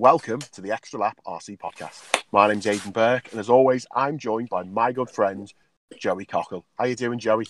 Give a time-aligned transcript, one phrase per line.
[0.00, 2.22] welcome to the Extra Lap RC podcast.
[2.32, 5.52] My name's Aidan Burke, and as always, I'm joined by my good friend
[5.98, 6.64] Joey Cockle.
[6.78, 7.46] How are you doing, Joey?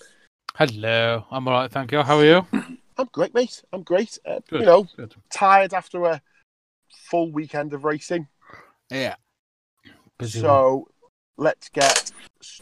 [0.56, 2.02] Hello, I'm all right, thank you.
[2.02, 2.44] How are you?
[2.98, 3.62] I'm great, mate.
[3.72, 4.18] I'm great.
[4.26, 5.14] Uh, Good, you know, good.
[5.30, 6.20] tired after a
[7.08, 8.26] full weekend of racing.
[8.90, 9.14] Yeah.
[10.18, 10.48] Busy one.
[10.48, 10.88] So
[11.36, 12.10] let's get.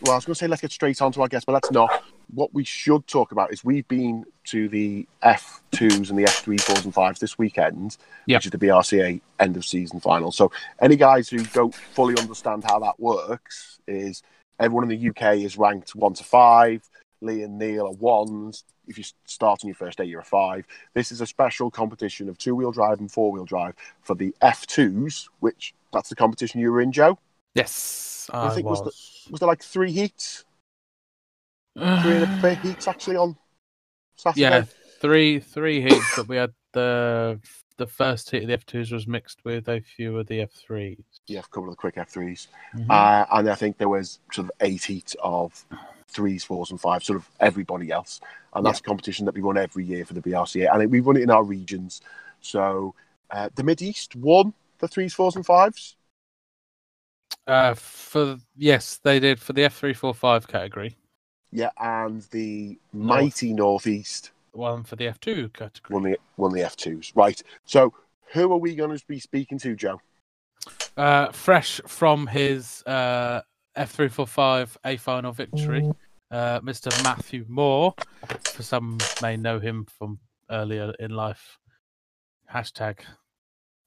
[0.03, 1.71] Well, I was going to say let's get straight on to our guest, but let's
[1.71, 2.05] not.
[2.35, 6.85] What we should talk about is we've been to the F2s and the F3, 4s,
[6.85, 7.97] and 5s this weekend,
[8.27, 8.39] Yep.
[8.39, 10.31] which is the BRCA end of season final.
[10.33, 14.23] So, any guys who don't fully understand how that works is
[14.61, 16.89] everyone in the UK is ranked 1 to 5.
[17.21, 18.65] Lee and Neil are ones.
[18.87, 20.65] If you start on your first day, you're a five.
[20.95, 24.33] This is a special competition of two wheel drive and four wheel drive for the
[24.41, 27.19] F2s, which that's the competition you were in, Joe.
[27.55, 29.27] yes, I I, think was was.
[29.31, 30.45] Was there like three heats?
[31.79, 33.37] Three and a heats actually on
[34.17, 34.41] Saturday?
[34.41, 34.65] yeah,
[35.01, 37.41] three three heats, but we had the
[37.77, 40.51] the first heat of the F twos was mixed with a few of the F
[40.51, 40.99] threes.
[41.27, 42.49] Yeah, a couple of the quick F3s.
[42.75, 42.91] Mm-hmm.
[42.91, 45.65] Uh, and I think there was sort of eight heats of
[46.09, 48.21] threes, fours, and fives, sort of everybody else.
[48.55, 50.69] And that's a competition that we run every year for the BRCA.
[50.73, 52.01] And we run it in our regions.
[52.41, 52.95] So
[53.31, 55.97] uh, the Mid East won the threes, fours, and fives.
[57.47, 60.97] Uh, for yes, they did for the F three four five category.
[61.51, 65.95] Yeah, and the mighty Northeast One for the F two category.
[65.95, 67.13] won the won the F2s.
[67.15, 67.43] Right.
[67.65, 67.93] So
[68.33, 70.01] who are we going to be speaking to, Joe?
[70.97, 73.41] Uh, fresh from his uh,
[73.77, 75.91] F345 A final victory,
[76.31, 76.91] uh, Mr.
[77.05, 77.95] Matthew Moore.
[78.45, 80.19] For some may know him from
[80.51, 81.57] earlier in life.
[82.53, 82.99] Hashtag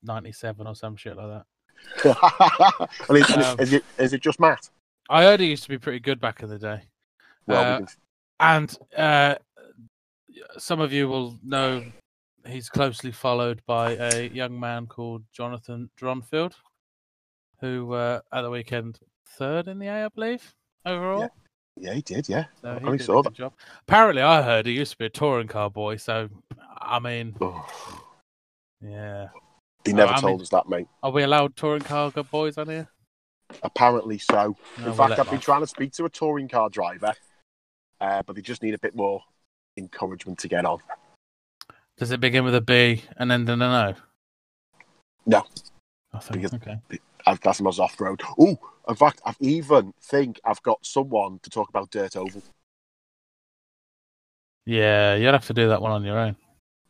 [0.03, 1.44] 97 or some shit like
[2.03, 2.98] that.
[3.09, 4.70] and is, and is- Um, is it is it just Matt?
[5.09, 6.84] I heard he used to be pretty good back in the day.
[7.52, 7.85] Well, uh, we
[8.39, 9.35] And uh,
[10.57, 11.83] some of you will know
[12.47, 16.53] he's closely followed by a young man called Jonathan Dronfield,
[17.59, 18.99] who uh, at the weekend
[19.38, 20.53] third in the A, I believe,
[20.85, 21.29] overall.
[21.77, 22.27] yeah, he did.
[22.27, 22.45] Yeah.
[22.61, 23.53] So he did saw good job.
[23.88, 25.97] Apparently, I heard he used to be a touring car boy.
[25.97, 26.29] So,
[26.79, 27.66] I mean, Oh,
[28.81, 29.28] yeah.
[29.84, 30.88] they never I told mean- us that, mate.
[31.03, 32.90] Are we allowed touring car boys on here?
[33.63, 34.34] Apparently so.
[34.34, 37.13] No, In we'll fact, I've been trying to speak to a touring car driver,
[38.01, 39.22] uh, but they just need a bit more
[39.78, 40.79] encouragement to get on.
[41.97, 43.95] Does it begin with a B and end in an O?
[45.25, 45.44] No.
[46.13, 46.41] Nothing.
[46.41, 46.79] Because- Okay.
[47.28, 48.19] I've got them as off road.
[48.40, 48.57] Oh,
[48.90, 52.41] in fact, I've even think I've got someone to talk about Dirt Oval.
[54.66, 56.35] Yeah, you'd have to do that one on your own.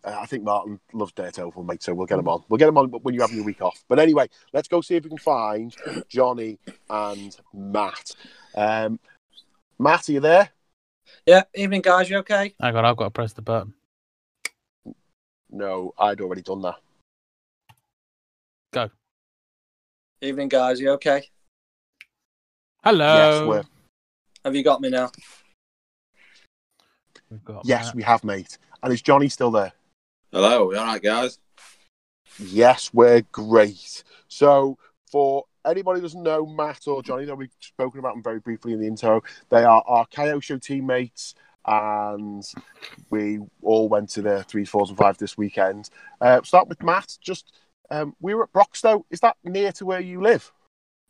[0.03, 2.43] Uh, I think Martin loves Dirt Oval, mate, so we'll get him on.
[2.49, 3.83] We'll get him on when you're having your week off.
[3.89, 5.75] But anyway, let's go see if we can find
[6.07, 6.57] Johnny
[6.89, 8.11] and Matt.
[8.55, 8.99] Um,
[9.77, 10.49] Matt, are you there?
[11.25, 12.55] Yeah, evening guys, you okay?
[12.59, 13.73] Hang on, I've got to press the button.
[15.51, 16.77] No, I'd already done that.
[18.73, 18.89] Go.
[20.21, 21.29] Evening guys, you okay?
[22.83, 23.15] Hello.
[23.15, 23.63] Yes, we're,
[24.43, 25.11] Have you got me now?
[27.29, 27.95] We've got yes, Matt.
[27.95, 28.57] we have, mate.
[28.81, 29.73] And is Johnny still there?
[30.31, 31.37] Hello, you all right, guys?
[32.39, 34.03] Yes, we're great.
[34.27, 34.79] So,
[35.11, 38.73] for anybody who doesn't know Matt or Johnny, that we've spoken about them very briefly
[38.73, 41.35] in the intro, they are our Kyosho teammates,
[41.65, 42.43] and
[43.09, 45.89] we all went to the threes, fours, and five this weekend.
[46.19, 47.17] Uh, start with Matt.
[47.21, 47.53] Just
[47.89, 49.03] um, we were at Broxtowe.
[49.09, 50.51] Is that near to where you live?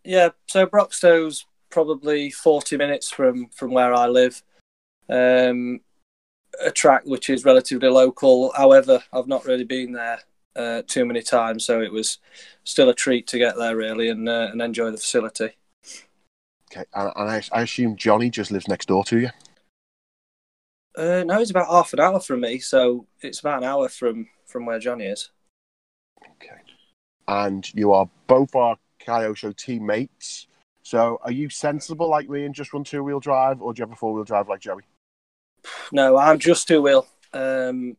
[0.04, 4.42] Yeah, so Broxtowe's probably 40 minutes from, from where I live.
[5.10, 5.82] Um,
[6.60, 8.52] a track which is relatively local.
[8.56, 10.22] However, I've not really been there
[10.56, 12.18] uh, too many times, so it was
[12.64, 15.52] still a treat to get there really and uh, and enjoy the facility.
[16.72, 19.30] Okay, and, and I, I assume Johnny just lives next door to you.
[20.98, 24.28] Uh, no, it's about half an hour from me, so it's about an hour from
[24.46, 25.30] from where Johnny is.
[26.22, 26.62] Okay,
[27.28, 30.48] and you are both our Kyosho teammates.
[30.84, 33.84] So, are you sensible like me and just run two wheel drive, or do you
[33.84, 34.84] have a four wheel drive like Joey?
[35.92, 37.08] No, I'm just two wheel.
[37.34, 37.96] Um,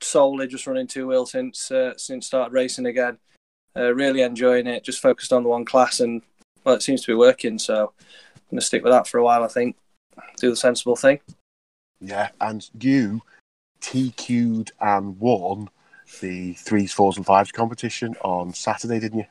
[0.00, 3.18] solely just running two wheel since uh, since started racing again.
[3.76, 4.84] Uh, really enjoying it.
[4.84, 6.22] Just focused on the one class, and
[6.64, 7.58] well, it seems to be working.
[7.58, 9.44] So I'm gonna stick with that for a while.
[9.44, 9.76] I think.
[10.38, 11.20] Do the sensible thing.
[12.00, 13.22] Yeah, and you
[13.80, 15.68] TQ'd and won
[16.20, 19.26] the threes, fours, and fives competition on Saturday, didn't you?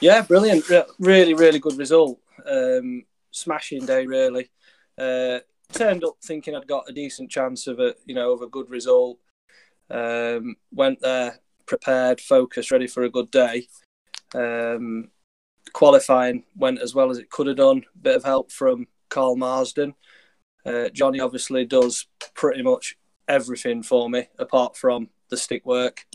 [0.00, 0.68] Yeah, brilliant.
[0.68, 2.18] Re- really, really good result.
[2.46, 4.50] Um, smashing day, really.
[4.98, 5.40] Uh,
[5.72, 8.70] turned up thinking I'd got a decent chance of a you know of a good
[8.70, 9.18] result.
[9.90, 13.68] Um, went there prepared, focused, ready for a good day.
[14.34, 15.10] Um,
[15.72, 17.84] qualifying went as well as it could have done.
[18.00, 19.94] Bit of help from Carl Marsden.
[20.66, 22.96] Uh, Johnny obviously does pretty much
[23.28, 26.06] everything for me apart from the stick work.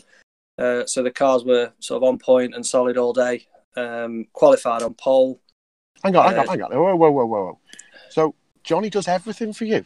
[0.58, 3.46] Uh, so the cars were sort of on point and solid all day.
[3.76, 5.40] Um, qualified on pole.
[6.02, 6.70] Hang on, hang on, Uh, hang on.
[6.72, 7.58] Whoa, whoa, whoa, whoa, whoa.
[8.10, 8.34] So
[8.64, 9.84] Johnny does everything for you.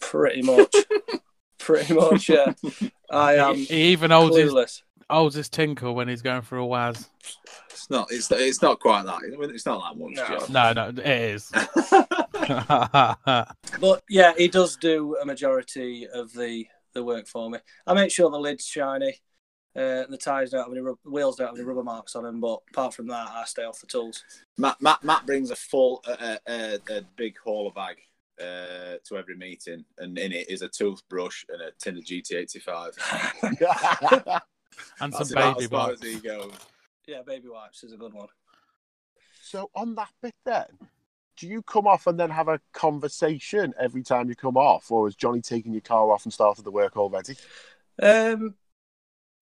[0.00, 0.74] Pretty much.
[1.58, 2.52] Pretty much, yeah.
[3.10, 4.82] I am he, he even holds his, clueless.
[5.08, 7.08] holds his tinkle when he's going for a waz.
[7.70, 8.08] It's not.
[8.10, 9.18] It's it's not quite that.
[9.22, 10.50] It's not that much.
[10.50, 10.72] No.
[10.72, 11.52] No, no, it is.
[13.80, 17.58] But yeah, he does do a majority of the, the work for me.
[17.86, 19.20] I make sure the lid's shiny.
[19.74, 22.40] Uh, the tires don't have any rub- wheels don't have any rubber marks on them,
[22.40, 24.24] but apart from that, I stay off the tools.
[24.56, 27.96] Matt, Matt Matt brings a full uh, uh, a big hauler bag
[28.40, 32.92] uh, to every meeting, and in it is a toothbrush and a tin of GT85.
[35.00, 36.04] and That's some baby as far box.
[36.04, 36.52] as he goes.
[37.06, 38.28] Yeah, baby wipes is a good one.
[39.42, 40.66] so on that bit then,
[41.36, 45.06] do you come off and then have a conversation every time you come off, or
[45.06, 47.36] is Johnny taking your car off and started the work already?
[48.02, 48.54] Um,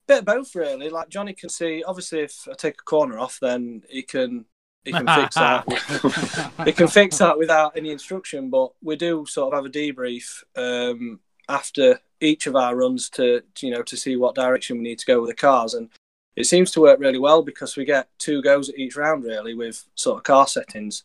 [0.06, 0.90] bit of both really.
[0.90, 1.82] Like Johnny can see.
[1.84, 4.44] Obviously, if I take a corner off, then he can
[4.84, 6.52] he can fix that.
[6.64, 8.50] he can fix that without any instruction.
[8.50, 13.42] But we do sort of have a debrief um, after each of our runs to
[13.60, 15.88] you know to see what direction we need to go with the cars, and
[16.36, 19.54] it seems to work really well because we get two goes at each round really
[19.54, 21.04] with sort of car settings,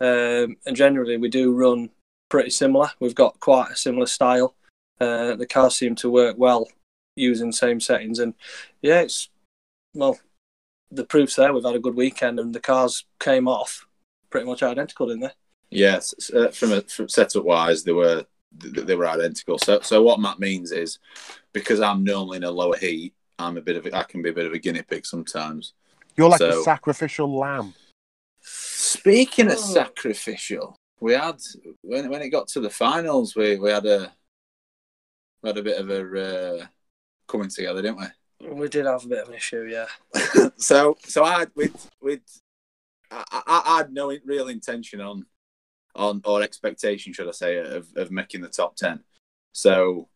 [0.00, 1.90] um, and generally we do run
[2.30, 2.90] pretty similar.
[3.00, 4.54] We've got quite a similar style.
[5.00, 6.68] Uh, the cars seem to work well
[7.16, 8.34] using same settings, and
[8.80, 9.28] yeah, it's
[9.94, 10.18] well
[10.90, 11.52] the proof's there.
[11.52, 13.86] We've had a good weekend, and the cars came off
[14.30, 15.32] pretty much identical, didn't they?
[15.70, 18.24] Yes, uh, from a from setup wise, they were
[18.60, 19.58] th- they were identical.
[19.58, 20.98] So so what Matt means is
[21.52, 24.30] because I'm normally in a lower heat, I'm a bit of a, I can be
[24.30, 25.74] a bit of a guinea pig sometimes.
[26.16, 27.74] You're like the So- sacrificial lamb.
[28.42, 29.74] Speaking of Oh.
[29.74, 31.40] sacrificial, we had
[31.82, 34.12] when when it got to the finals, we, we had a
[35.42, 36.22] we had a bit of a
[36.62, 36.66] uh,
[37.28, 38.06] coming together, didn't we?
[38.40, 39.86] We did have a bit of an issue, yeah.
[40.56, 42.20] so so I with with
[43.10, 45.26] I, I, had no real intention on
[45.94, 49.00] on or expectation, should I say, of, of making the top ten.
[49.52, 50.08] So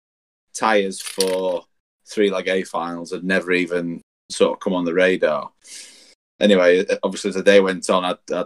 [0.54, 1.64] tires for
[2.06, 4.00] three leg A finals had never even
[4.30, 5.50] sort of come on the radar.
[6.40, 8.44] Anyway, obviously as the day went on, I, I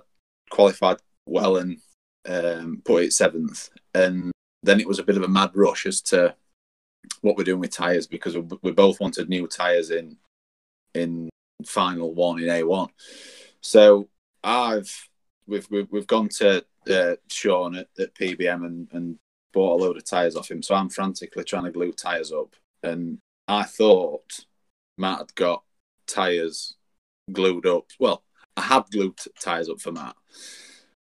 [0.51, 1.79] qualified well and
[2.29, 4.33] um, put it seventh, and
[4.63, 6.35] then it was a bit of a mad rush as to
[7.22, 10.16] what we're doing with tires because we, we both wanted new tires in
[10.94, 11.28] in
[11.66, 12.88] final one in A1.
[13.60, 14.08] So
[14.44, 15.08] I've
[15.46, 19.19] we've we've, we've gone to uh, Sean at, at PBM and, and
[19.52, 20.62] bought a load of tires off him.
[20.62, 24.44] So I'm frantically trying to glue tires up, and I thought
[24.96, 25.62] Matt had got
[26.06, 26.75] tires
[27.32, 27.87] glued up.
[27.99, 28.22] Well,
[28.56, 30.16] I had glued tires up for Matt,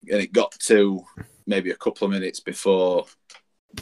[0.09, 1.04] and it got to
[1.45, 3.06] maybe a couple of minutes before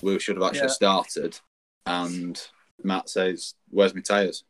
[0.01, 0.74] we should have actually Yeah.
[0.74, 1.39] started,
[1.86, 2.42] and
[2.84, 4.44] Matt says, "Where's my tires?"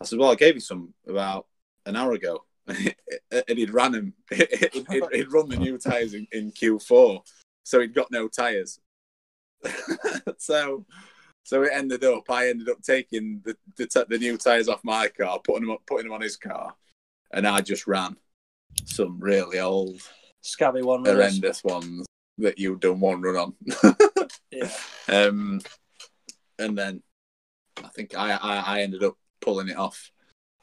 [0.00, 1.46] I said, "Well, I gave you some about
[1.86, 4.14] an hour ago." and he'd ran him.
[4.30, 7.20] He'd, he'd, he'd run the new tires in, in Q4,
[7.64, 8.78] so he'd got no tires.
[10.38, 10.86] so,
[11.42, 12.30] so it ended up.
[12.30, 15.72] I ended up taking the the, t- the new tires off my car, putting them
[15.72, 16.74] up, putting them on his car,
[17.32, 18.16] and I just ran
[18.84, 20.00] some really old,
[20.42, 21.02] Scabby one.
[21.02, 21.14] runners.
[21.14, 22.06] horrendous ones
[22.38, 23.96] that you've done one run on.
[24.52, 24.70] Yeah.
[25.08, 25.60] Um,
[26.62, 27.02] and then
[27.82, 30.10] I think I, I, I ended up pulling it off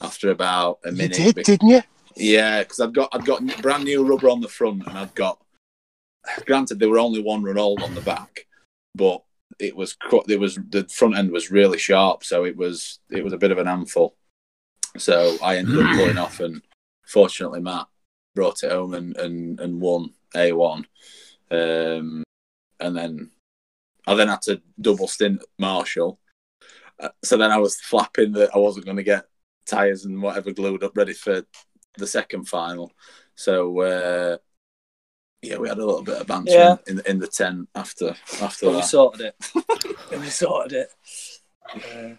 [0.02, 1.20] after about a minute.
[1.20, 1.82] You did, didn't you?
[2.16, 5.40] Yeah, because I've got I've got brand new rubber on the front, and I've got.
[6.46, 8.46] Granted, there were only one run old on the back,
[8.94, 9.24] but
[9.60, 9.96] it was
[10.28, 13.52] it was the front end was really sharp, so it was it was a bit
[13.52, 14.16] of an handful.
[14.98, 16.62] So I ended up pulling off, and
[17.08, 17.88] fortunately, Matt
[18.36, 20.86] brought it home and and, and won a one,
[21.52, 22.24] um,
[22.80, 23.32] and then
[24.10, 26.20] I then had to double stint Marshall.
[27.00, 29.26] Uh, so then I was flapping that I wasn't going to get
[29.68, 31.44] tires and whatever glued up ready for
[31.96, 32.92] the second final.
[33.36, 34.38] So uh,
[35.44, 36.76] yeah, we had a little bit of banter Yeah.
[36.88, 39.36] in, in the tent after after But we sorted it.
[40.20, 40.90] we sorted it.
[41.72, 42.16] Uh,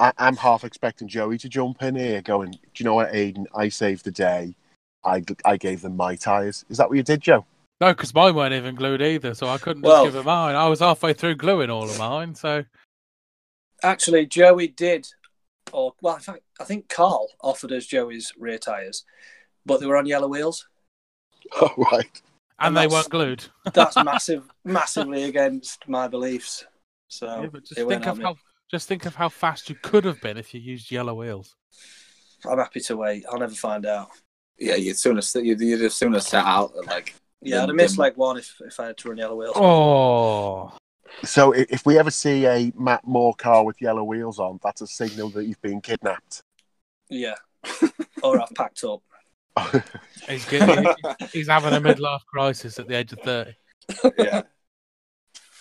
[0.00, 3.44] I, I'm half expecting Joey to jump in here, going, "Do you know what, Aiden?
[3.54, 4.56] I saved the day.
[5.04, 6.64] I I gave them my tires.
[6.68, 7.46] Is that what you did, Joe?
[7.80, 10.54] No, because mine weren't even glued either, so I couldn't Well- just give her mine.
[10.56, 12.64] I was halfway through gluing all of mine, so
[13.82, 15.06] actually, Joey did,
[15.72, 19.04] or well, in fact, I think Carl offered us Joey's rear tyres,
[19.64, 20.66] but they were on yellow wheels.
[21.60, 22.20] Oh right.
[22.58, 23.44] and And they weren't glued.
[23.72, 26.66] That's massive, massively against my beliefs.
[27.06, 28.24] So Yeah, but just think at of me.
[28.24, 28.36] how
[28.70, 31.54] just think of how fast you could have been if you used yellow wheels.
[32.44, 33.24] I'm happy to wait.
[33.30, 34.10] I'll never find out.
[34.58, 38.02] Yeah, you'd sooner you'd, you'd have sooner set out like Yeah, I'd have missed then-
[38.04, 39.52] like one if, if I had to run yellow wheels.
[39.56, 40.72] Oh,
[41.24, 44.80] So i- if we ever see a Matt Moore car with yellow wheels on, that's
[44.80, 46.42] a signal that you've been kidnapped.
[47.08, 47.36] Yeah.
[48.22, 49.02] or I've packed up.
[50.28, 50.86] He's, getting,
[51.32, 53.54] he's having a midlife crisis at the age of 30.
[54.18, 54.42] yeah.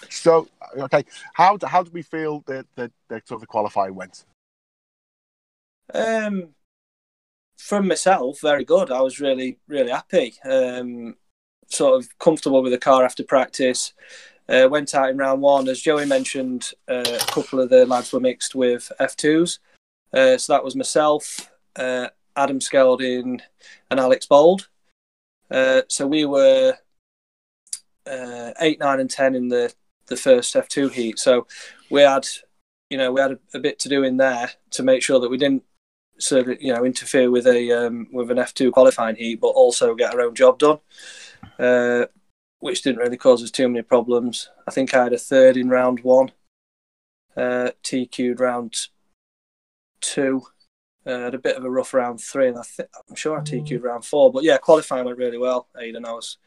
[0.10, 1.04] So okay,
[1.34, 4.26] how how do we feel that the, the sort of the qualifying went?
[5.94, 6.50] Um,
[7.58, 8.92] from myself, very good.
[8.92, 10.36] I was really, really happy.
[10.46, 11.16] Um,
[11.68, 13.94] sort of comfortable with the car after practice.
[14.50, 16.72] Uh, went out in round one, as Joey mentioned.
[16.88, 19.60] Uh, a couple of the lads were mixed with F2s,
[20.14, 23.42] uh, so that was myself, uh, Adam Skelding,
[23.92, 24.70] and Alex Bold.
[25.52, 26.76] Uh, so we were
[28.10, 29.74] uh, eight, nine, and ten in the
[30.08, 31.20] the first F2 heat.
[31.20, 31.48] So
[31.90, 32.26] we had,
[32.90, 35.30] you know, we had a, a bit to do in there to make sure that
[35.30, 35.64] we didn't
[36.20, 39.96] sort of you know interfere with a um, with an F2 qualifying heat, but also
[39.96, 40.80] get our own job done,
[41.60, 42.06] uh,
[42.60, 44.50] which didn't really cause us too many problems.
[44.68, 46.32] I think I had a third in round one,
[47.36, 48.88] uh, TQ'd round
[50.02, 50.44] two,
[51.06, 53.42] uh, had a bit of a rough round three, and I think I'm sure I
[53.42, 54.32] TQ'd round four.
[54.32, 56.06] But yeah, qualifying went really well, Aidan.
[56.06, 56.38] I was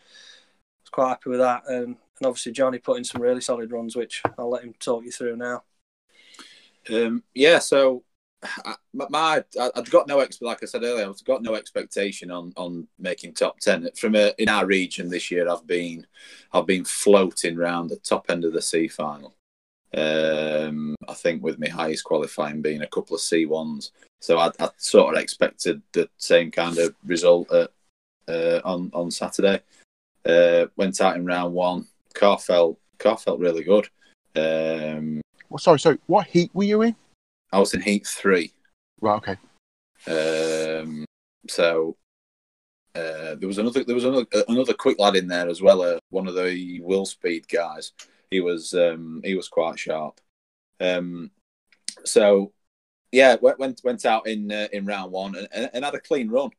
[0.82, 3.96] was quite happy with that, and, and obviously Johnny put in some really solid runs,
[3.96, 5.62] which I'll let him talk you through now.
[6.90, 8.04] Um, yeah, so
[8.42, 12.30] I, my I, I've got no ex- like I said earlier, I've got no expectation
[12.30, 15.49] on on making top ten from a, in our region this year.
[15.49, 16.06] I've been
[16.52, 19.35] I've been floating around the top end of the C final.
[19.92, 24.50] Um, I think with my highest qualifying being a couple of C ones, so I,
[24.59, 27.70] I sort of expected the same kind of result at,
[28.28, 29.61] uh, on on Saturday.
[30.25, 31.87] Uh, went out in round one.
[32.14, 33.88] Car felt car felt really good.
[34.37, 35.99] Um, Well, sorry, sorry.
[36.06, 36.97] What heat were you in?
[37.52, 38.52] I was in heat three.
[39.00, 39.37] Right, okay.
[40.07, 41.04] Um,
[41.49, 41.97] so
[42.95, 45.83] uh, there was another there was another another quick lad in there as well.
[45.83, 47.92] Uh, one of the Will Speed guys.
[48.30, 50.21] He was um, he was quite sharp.
[50.80, 51.30] Um,
[52.04, 52.52] so
[53.12, 56.00] yeah, went went, went out in uh, in round one and, and, and had a
[56.00, 56.50] clean run.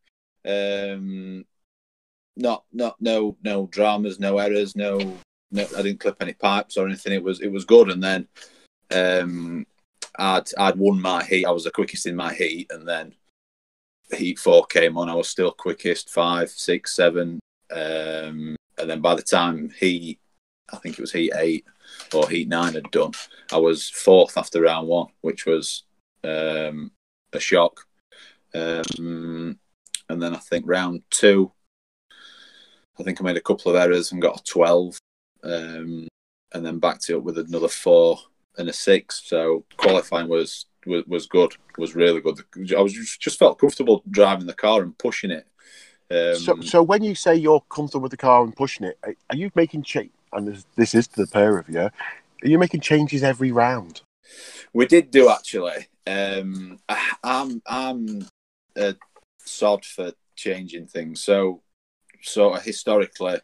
[0.45, 1.45] Um,
[2.35, 4.99] not not no no dramas, no errors, no
[5.51, 5.67] no.
[5.77, 7.13] I didn't clip any pipes or anything.
[7.13, 7.89] It was it was good.
[7.89, 8.27] And then
[8.91, 9.65] um,
[10.21, 11.45] I'd I'd won my heat.
[11.45, 13.15] I was the quickest in my heat, and then
[14.15, 15.09] heat four came on.
[15.09, 17.39] I was still quickest, five, six, seven,
[17.71, 20.19] um, and then by the time heat,
[20.71, 21.65] I think it was heat eight
[22.13, 23.11] or heat nine had done,
[23.51, 25.83] I was fourth after round one, which was
[26.23, 26.91] um,
[27.33, 27.81] a shock.
[28.53, 29.59] Um,
[30.09, 31.51] and then I think round two,
[32.99, 34.97] I think I made a couple of errors and got a twelve,
[35.43, 36.07] um,
[36.53, 38.19] and then backed it up with another four
[38.57, 39.21] and a six.
[39.25, 42.39] So qualifying was was, was good, was really good.
[42.75, 45.47] I was just, just felt comfortable driving the car and pushing it.
[46.09, 49.35] Um, so, so when you say you're comfortable with the car and pushing it, are-
[49.35, 50.11] you making change?
[50.33, 51.81] And this, this is to the pair of you.
[51.81, 51.91] Are
[52.41, 54.01] you making changes every round?
[54.73, 55.87] we did do actually.
[56.07, 58.27] Um, I, I'm I'm
[58.75, 58.95] a
[59.39, 61.23] sod for changing things.
[61.23, 61.61] So
[62.21, 63.39] sort of historically,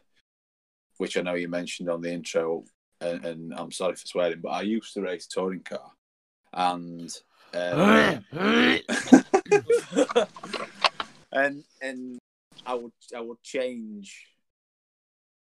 [0.98, 2.64] which I know you mentioned on the intro,
[3.00, 5.92] and, and I'm sorry for swearing, but I used to race touring car,
[6.52, 7.10] and
[7.54, 8.24] um,
[11.32, 12.18] and and
[12.66, 14.26] I would I would change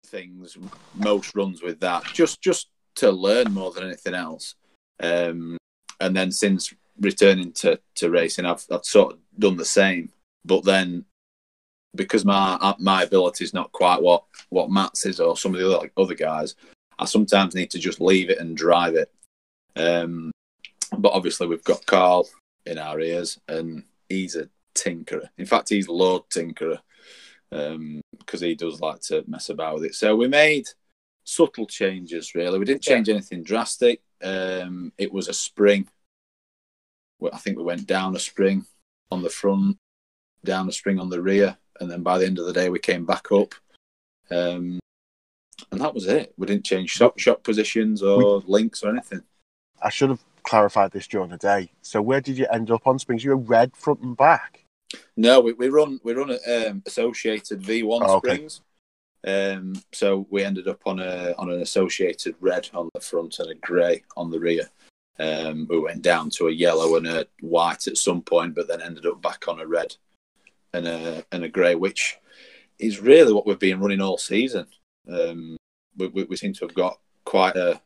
[0.06, 0.58] things
[0.96, 4.56] most runs with that just just to learn more than anything else.
[5.02, 5.58] Um,
[6.00, 10.12] and then since returning to, to racing, I've I've sort of done the same.
[10.46, 11.06] But then
[11.96, 15.68] because my my ability is not quite what what Matt's is or some of the
[15.68, 16.56] other, like, other guys,
[17.00, 19.12] I sometimes need to just leave it and drive it.
[19.76, 20.32] Um,
[20.98, 22.28] but obviously we've got Carl
[22.66, 25.30] in our ears, and he's a tinkerer.
[25.38, 26.80] In fact, he's load tinkerer
[27.50, 29.96] because he does like to mess about with it.
[29.96, 30.68] So we made
[31.24, 32.36] subtle changes.
[32.36, 34.02] Really, we didn't change anything drastic.
[34.24, 35.88] Um, it was a spring.
[37.32, 38.66] I think we went down a spring
[39.12, 39.78] on the front,
[40.44, 42.80] down a spring on the rear, and then by the end of the day we
[42.80, 43.56] came back up.
[44.30, 44.80] Um,
[45.72, 46.34] and that was it.
[46.38, 49.22] We didn't change shock, shock positions or links or anything.
[49.82, 51.72] I should have clarified this during the day.
[51.82, 53.24] So where did you end up on springs?
[53.24, 54.64] You were red front and back.
[55.18, 58.36] No, we, we run we run um, associated V1 Oh, okay.
[58.36, 58.62] springs.
[59.28, 63.50] Um, so we ended up on a on an associated red on the front and
[63.52, 64.70] a grey on the rear.
[65.20, 68.82] Um, we went down to a yellow and a white at some point, but then
[68.82, 69.96] ended up back on a red
[70.74, 72.18] and a and a grey, which
[72.80, 74.68] is really what we've been running all season.
[75.12, 75.58] Um,
[75.98, 77.82] we, we, we seem to have got quite a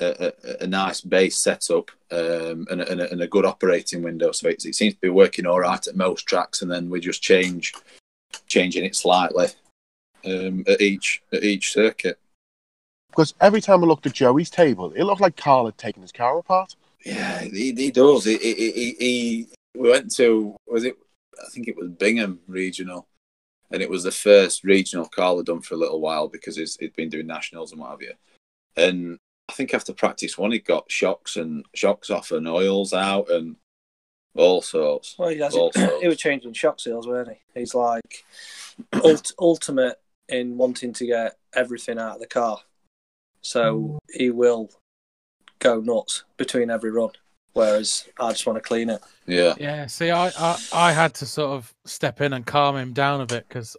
[0.00, 4.02] a, a, a nice base setup um, and, a, and, a, and a good operating
[4.02, 4.32] window.
[4.32, 7.00] So it, it seems to be working all right at most tracks, and then we
[7.00, 7.74] just change
[8.46, 9.48] changing it slightly
[10.24, 12.18] um, at each at each circuit.
[13.10, 16.12] Because every time I looked at Joey's table, it looked like Carl had taken his
[16.12, 16.76] car apart.
[17.04, 18.24] Yeah, he, he does.
[18.24, 20.96] He, he, he, he, we went to, was it,
[21.40, 23.08] I think it was Bingham Regional,
[23.70, 26.96] and it was the first regional Carl had done for a little while because he'd
[26.96, 28.12] been doing nationals and what have you.
[28.76, 33.30] And I think after practice one, he got shocks and shocks off and oils out
[33.30, 33.56] and
[34.36, 35.16] all sorts.
[35.18, 35.76] Well, he, all sorts.
[36.00, 37.60] he was changing shock seals, weren't he?
[37.60, 38.24] He's like
[38.92, 39.96] ult- ultimate
[40.28, 42.60] in wanting to get everything out of the car.
[43.42, 44.70] So he will
[45.58, 47.10] go nuts between every run,
[47.52, 49.02] whereas I just want to clean it.
[49.26, 49.54] Yeah.
[49.58, 53.20] Yeah, see, I, I, I had to sort of step in and calm him down
[53.20, 53.76] a bit because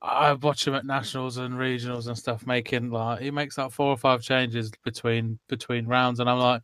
[0.00, 3.86] I watch him at nationals and regionals and stuff, making like he makes like four
[3.88, 6.62] or five changes between between rounds, and I'm like,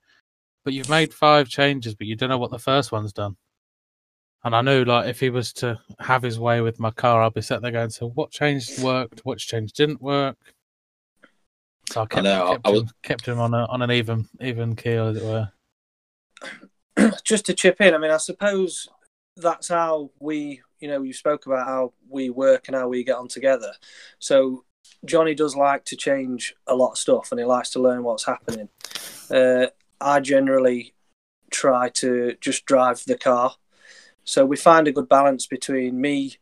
[0.64, 3.36] but you've made five changes, but you don't know what the first one's done.
[4.44, 7.34] And I knew like if he was to have his way with my car, I'd
[7.34, 10.36] be sitting there going, so what changed worked, what change didn't work.
[11.90, 14.28] So I kept, know, kept, I was- him, kept him on a on an even
[14.40, 15.48] even keel, as it were.
[17.24, 18.88] just to chip in, I mean, I suppose
[19.36, 23.16] that's how we, you know, you spoke about how we work and how we get
[23.16, 23.72] on together.
[24.18, 24.64] So
[25.04, 28.24] Johnny does like to change a lot of stuff and he likes to learn what's
[28.26, 28.68] happening.
[29.30, 29.66] Uh,
[30.00, 30.94] I generally
[31.50, 33.54] try to just drive the car.
[34.24, 36.36] So we find a good balance between me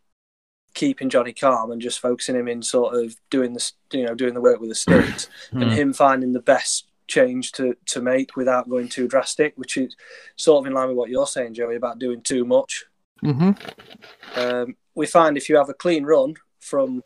[0.74, 4.34] keeping Johnny calm and just focusing him in sort of doing the, you know, doing
[4.34, 5.70] the work with the sticks and Hmm.
[5.70, 9.96] him finding the best change to, to make without going too drastic, which is
[10.36, 12.84] sort of in line with what you're saying, Joey, about doing too much.
[13.24, 14.38] Mm-hmm.
[14.38, 17.02] Um, we find if you have a clean run from,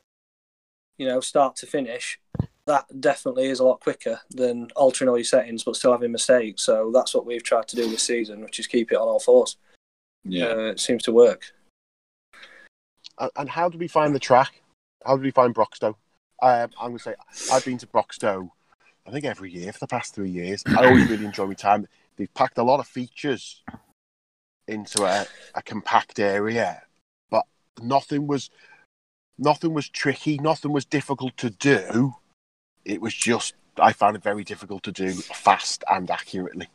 [0.99, 2.19] you know, start to finish,
[2.67, 6.63] that definitely is a lot quicker than altering all your settings but still having mistakes.
[6.63, 9.21] So that's what we've tried to do this season, which is keep it on all
[9.21, 9.57] fours.
[10.25, 10.47] Yeah.
[10.47, 11.53] Uh, it seems to work.
[13.19, 14.63] And, and how did we find the track?
[15.05, 15.95] How did we find Broxtowe?
[16.43, 17.15] Um, I'm going to say
[17.53, 18.51] I've been to Broxtowe,
[19.07, 20.63] I think every year for the past three years.
[20.67, 21.89] I always really enjoy my time.
[22.17, 23.63] They've packed a lot of features
[24.69, 26.83] into a, a compact area,
[27.31, 27.45] but
[27.83, 28.51] nothing was
[29.39, 30.39] nothing was tricky.
[30.39, 32.15] Nothing was difficult to do.
[32.85, 36.69] It was just I found it very difficult to do fast and accurately.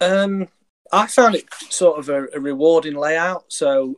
[0.00, 0.48] Um,
[0.92, 3.96] I found it sort of a, a rewarding layout, so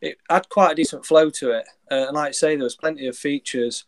[0.00, 1.66] it had quite a decent flow to it.
[1.90, 3.84] Uh, and like I say, there was plenty of features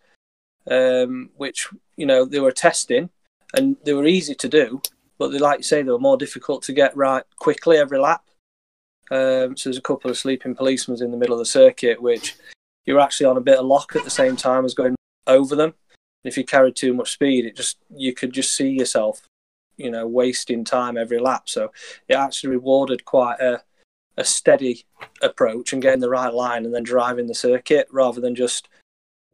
[0.70, 3.10] um, which you know they were testing,
[3.54, 4.80] and they were easy to do,
[5.18, 8.24] but they, like you say, they were more difficult to get right quickly every lap.
[9.10, 12.36] Um, so there's a couple of sleeping policemen in the middle of the circuit, which
[12.86, 14.94] you're actually on a bit of lock at the same time as going
[15.26, 15.74] over them.
[16.24, 19.22] If you carried too much speed, it just you could just see yourself
[19.76, 21.72] you know wasting time every lap so
[22.08, 23.62] it actually rewarded quite a,
[24.16, 24.84] a steady
[25.22, 28.68] approach and getting the right line and then driving the circuit rather than just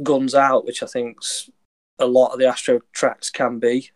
[0.03, 1.51] guns out which i think's
[1.99, 3.91] a lot of the astro tracks can be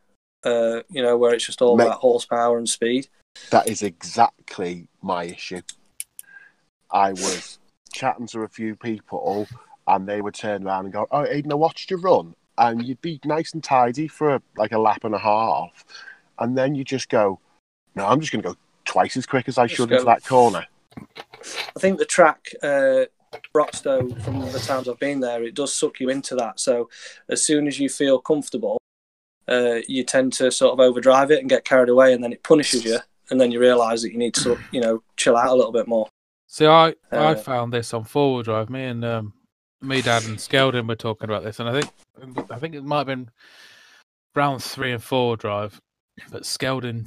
[0.45, 1.87] uh, you know where it's just all Mate.
[1.87, 3.09] about horsepower and speed
[3.51, 5.63] That is exactly my issue.
[6.91, 7.59] I was
[7.93, 9.47] chatting to a few people,
[9.87, 13.01] and they would turn around and go, "Oh, Aiden, I watched you run, and you'd
[13.01, 15.85] be nice and tidy for a, like a lap and a half,
[16.39, 17.41] and then you just go,
[17.95, 19.95] no, I'm just going to go twice as quick as I Just should go.
[19.97, 20.67] into that corner."
[21.75, 23.05] i think the track uh,
[23.55, 26.91] Broxtowe, from the times i've been there it does suck you into that so
[27.31, 28.77] as soon as you feel comfortable
[29.49, 32.43] uh, you tend to sort of overdrive it and get carried away and then it
[32.43, 32.99] punishes you
[33.31, 35.73] and then you realize that you need to sort- you know chill out a little
[35.73, 36.09] bit more
[36.47, 38.69] See, I, I Uh, found this on four wheel drive.
[38.69, 39.33] Me and um,
[39.81, 41.91] me, Dad, and Skelding were talking about this, and I think
[42.51, 43.31] I think it might have been
[44.35, 45.81] round three and four drive,
[46.31, 47.07] but Skelding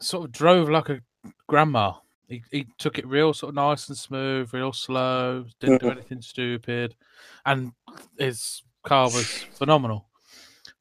[0.00, 1.00] sort of drove like a
[1.48, 1.92] grandma.
[2.28, 5.92] He he took it real sort of nice and smooth, real slow, didn't do Mhm.
[5.92, 6.94] anything stupid,
[7.44, 7.72] and
[8.18, 10.08] his car was phenomenal.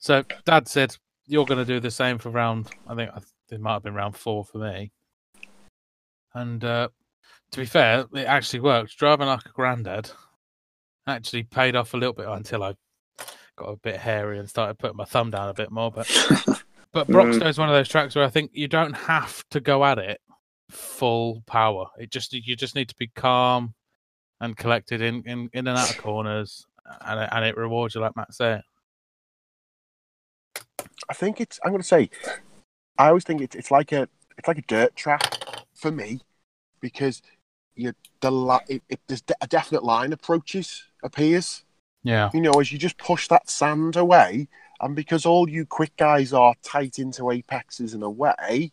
[0.02, 3.12] So Dad said, "You're going to do the same for round." I think
[3.50, 4.92] it might have been round four for me,
[6.34, 6.62] and.
[6.64, 6.90] uh
[7.52, 8.98] to be fair, it actually worked.
[8.98, 10.10] Driving like a granddad
[11.06, 12.76] actually paid off a little bit until I
[13.58, 15.92] got a bit hairy and started putting my thumb down a bit more.
[15.92, 16.08] But
[16.94, 17.14] but Mm.
[17.14, 19.98] Broxtowe is one of those tracks where I think you don't have to go at
[19.98, 20.22] it
[20.70, 21.88] full power.
[21.98, 23.74] It just you just need to be calm
[24.40, 26.66] and collected in in, in and out of corners,
[27.02, 28.62] and it, and it rewards you, like Matt said.
[31.10, 31.60] I think it's.
[31.64, 32.10] I'm going to say.
[32.98, 35.38] I always think it's it's like a it's like a dirt track
[35.74, 36.22] for me,
[36.80, 37.22] because
[37.76, 41.64] you the li- it, it, there's a definite line approaches appears.
[42.04, 44.48] Yeah, You know, as you just push that sand away,
[44.80, 48.72] and because all you quick guys are tight into apexes and away,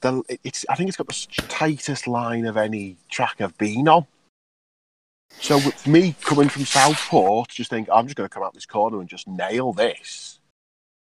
[0.00, 4.06] the it's I think it's got the tightest line of any track I've been on.
[5.40, 8.66] So with me coming from Southport, just think I'm just going to come out this
[8.66, 10.37] corner and just nail this.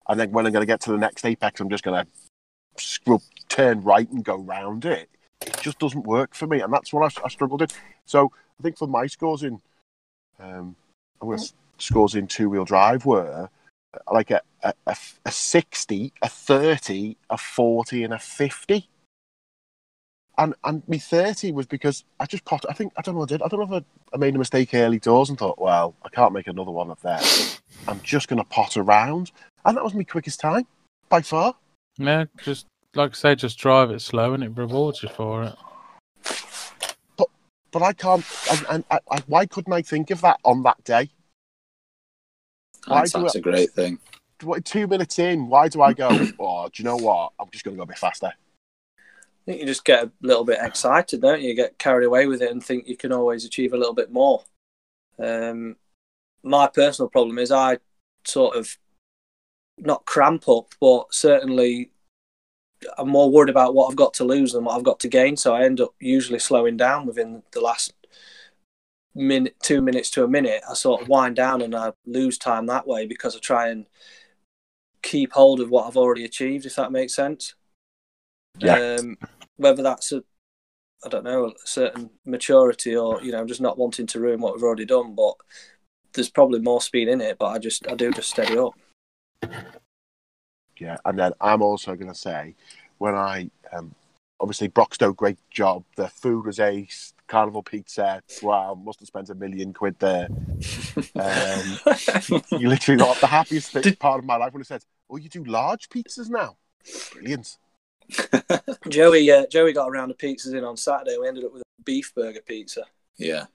[0.08, 2.12] And then when I'm going to get to the next apex, I'm just going to
[2.82, 5.10] scrub, turn right and go round it.
[5.42, 7.74] It just doesn't work for me, and that's what I, I struggled.
[8.06, 9.62] So I think for my scores in,
[10.40, 10.76] um,
[11.78, 13.50] scores in two wheel drive were
[13.94, 18.90] uh, like a, a, a, a 60, a 30, a 40, and a 50.
[20.38, 23.26] And and me 30 was because I just pot I think I don't know I
[23.26, 23.42] did.
[23.42, 26.10] I don't know if I, I made a mistake early doors and thought, well, I
[26.10, 27.62] can't make another one of that.
[27.88, 29.32] I'm just gonna pot around.
[29.66, 30.68] And that was my quickest time
[31.10, 31.56] by far.
[31.98, 35.56] Yeah, just like I say, just drive it slow and it rewards you for it.
[37.18, 37.28] But
[37.72, 40.84] but I can't and, and I, I, why couldn't I think of that on that
[40.84, 41.10] day?
[42.88, 44.00] That's, do that's I- a great thing.
[44.44, 47.32] What, two minutes in, why do I go, oh, do you know what?
[47.40, 48.28] I'm just gonna go a bit faster.
[48.28, 48.32] I
[49.46, 51.50] think you just get a little bit excited, don't you?
[51.50, 54.12] You get carried away with it and think you can always achieve a little bit
[54.12, 54.44] more.
[55.18, 55.78] Um,
[56.44, 57.78] my personal problem is I
[58.26, 58.78] sort of
[59.78, 61.92] not cramp up, but certainly
[62.98, 65.38] I'm more worried about what I've got to lose than what I've got to gain.
[65.38, 67.94] So I end up usually slowing down within the last
[69.14, 70.62] minute, two minutes to a minute.
[70.70, 73.86] I sort of wind down and I lose time that way because I try and
[75.02, 77.56] keep hold of what I've already achieved, if that makes sense.
[78.60, 78.98] Yeah.
[79.00, 79.18] Um,
[79.58, 80.24] whether that's a,
[81.06, 84.54] I don't know, a certain maturity or you know just not wanting to ruin what
[84.54, 85.16] we've already done.
[85.16, 85.36] But
[86.14, 87.38] there's probably more speed in it.
[87.38, 88.74] But I just I do just steady up.
[90.78, 92.56] Yeah, and then I'm also going to say
[92.98, 93.96] when I um,
[94.40, 95.84] obviously Broxtowe, great job.
[95.96, 97.14] The food was ace.
[97.28, 100.28] Carnival pizza, wow, must have spent a million quid there.
[101.16, 101.80] Um,
[102.52, 105.18] you literally got the happiest thing, Did- part of my life when it said, "Oh,
[105.18, 106.58] you do large pizzas now."
[107.14, 107.58] Brilliant.
[108.90, 111.18] Joey uh, Joey got a round of pizzas in on Saturday.
[111.20, 112.84] We ended up with a beef burger pizza.
[113.18, 113.46] Yeah.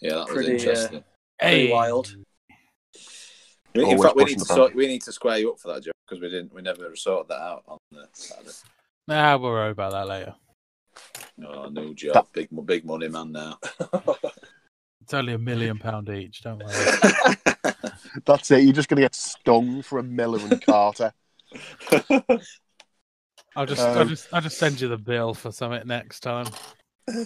[0.00, 1.04] Yeah, that was Pretty, uh, interesting.
[1.38, 2.16] Pretty wild.
[3.74, 5.92] In fact, we need to sort, we need to square you up for that, Joe,
[6.06, 8.50] because we didn't we never sorted that out on the Saturday.
[9.08, 10.34] Nah, we'll worry about that later.
[11.46, 13.58] Oh, no job, That- big big money man now.
[15.02, 16.42] It's only a million pound each.
[16.42, 17.34] Don't worry.
[18.26, 18.62] That's it.
[18.64, 21.12] You're just going to get stung for a Miller and Carter.
[23.56, 26.46] I'll just, I'll Um, just, I'll just send you the bill for something next time.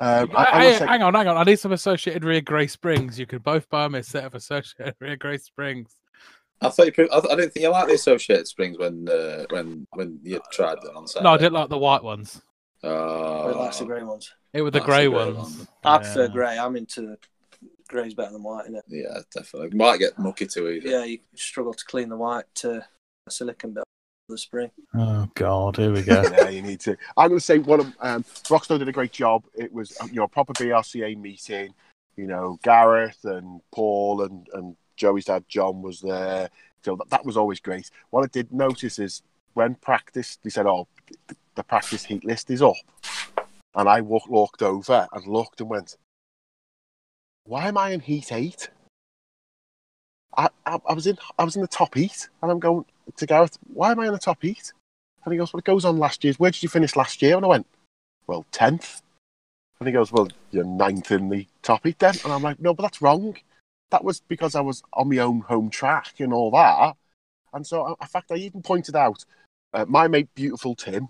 [0.00, 1.36] Um, I, I Hey, will say, hang on, hang on.
[1.36, 3.18] I need some Associated Rear Grey Springs.
[3.18, 5.94] You could both buy me a set of Associated Rear Grey Springs.
[6.62, 6.92] I thought you.
[6.92, 10.18] pre- I, th- I didn't think you liked the Associated Springs when uh, when when
[10.22, 11.24] you tried them on Saturday.
[11.28, 12.40] No, I didn't like the white ones.
[12.82, 14.32] I like the Oh, grey ones.
[14.52, 15.36] It were the grey ones.
[15.58, 15.68] one.
[15.84, 16.28] I prefer Yeah.
[16.28, 16.58] grey.
[16.58, 17.16] I'm into
[17.88, 18.82] grey's better than white, innit?
[18.88, 19.76] yeah, definitely.
[19.76, 20.88] Might get mucky too either.
[20.88, 22.80] Yeah, you struggle to clean the white uh,
[23.28, 23.84] silicon bit of
[24.30, 24.70] the spring.
[24.94, 26.22] Oh God, here we go.
[26.30, 26.96] yeah, you need to.
[27.16, 29.44] I'm going to say one of um, Broxtowe did a great job.
[29.54, 31.74] It was you know a proper BRCA meeting.
[32.16, 36.50] You know, Gareth and Paul and and Joey's dad John was there.
[36.82, 37.90] So that, that was always great.
[38.10, 39.22] What I did notice is
[39.54, 40.88] when practice, they said, "Oh,
[41.28, 42.74] the, the practice heat list is up,"
[43.74, 45.96] and I walk, walked over and looked and went,
[47.44, 48.70] "Why am I in heat eight?
[50.36, 52.84] I, I I was in I was in the top heat, and I'm going
[53.16, 53.58] to Gareth.
[53.72, 54.72] Why am I in the top heat?
[55.24, 56.38] And he goes, Well, it goes on last year's.
[56.38, 57.36] Where did you finish last year?
[57.36, 57.66] And I went,
[58.26, 59.02] Well, 10th.
[59.78, 62.14] And he goes, Well, you're ninth in the top heat then.
[62.24, 63.36] And I'm like, No, but that's wrong.
[63.90, 66.96] That was because I was on my own home track and all that.
[67.52, 69.24] And so, in fact, I even pointed out
[69.74, 71.08] uh, my mate, Beautiful Tim.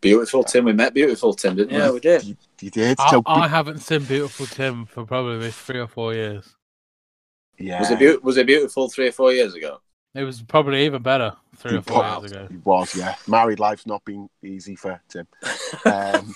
[0.00, 0.64] Beautiful Tim.
[0.64, 1.84] We met Beautiful Tim, didn't Yeah, we?
[1.84, 2.24] Yeah, we did.
[2.24, 3.00] You, you did.
[3.00, 6.54] I, so, I haven't seen Beautiful Tim for probably three or four years.
[7.58, 7.80] yeah.
[7.80, 9.80] Was it beau- was it beautiful three or four years ago?
[10.14, 12.20] It was probably even better three or four Wow.
[12.20, 12.48] years ago.
[12.50, 13.14] It was, yeah.
[13.26, 15.26] Married life's not been easy for Tim.
[15.86, 16.34] Um,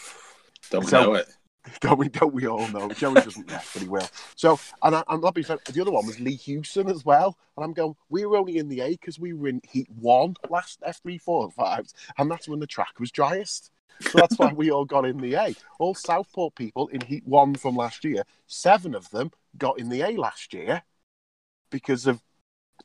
[0.71, 1.29] Don't we So- know it?
[1.81, 2.09] Don't we?
[2.09, 2.89] Don't we all know?
[2.91, 4.09] Joey doesn't yet, but he will.
[4.37, 5.59] So, and I, I'm not being fair.
[5.65, 7.97] The other one was Lee Hewson as well, and I'm going.
[8.09, 11.19] We were only in the A because we were in Heat One last F three,
[11.19, 13.73] four, and fives, and that's when the track was driest.
[14.01, 15.57] So that's why we all got in the A.
[15.81, 20.03] All Southport people in Heat One from last year, seven of them got in the
[20.03, 20.83] A last year
[21.71, 22.23] because of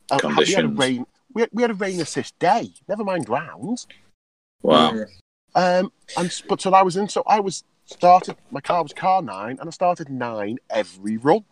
[0.09, 1.05] uh, we had a rain.
[1.33, 2.73] We had, we had a rain assist day.
[2.87, 3.87] Never mind rounds.
[4.61, 4.93] Wow.
[4.93, 5.05] Yeah.
[5.55, 7.07] Um, and but so I was in.
[7.09, 8.35] So I was started.
[8.51, 11.45] My car was car nine, and I started nine every run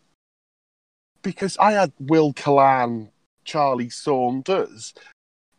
[1.22, 3.12] because I had Will Callan,
[3.44, 4.94] Charlie Saunders.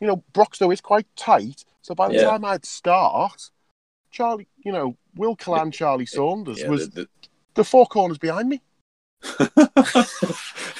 [0.00, 2.24] You know, Broxtowe is quite tight, so by the Yeah.
[2.30, 3.50] time I'd start,
[4.10, 7.08] Charlie, you know, Will Callan, Charlie Saunders Yeah, was the-
[7.54, 8.62] the four corners behind me.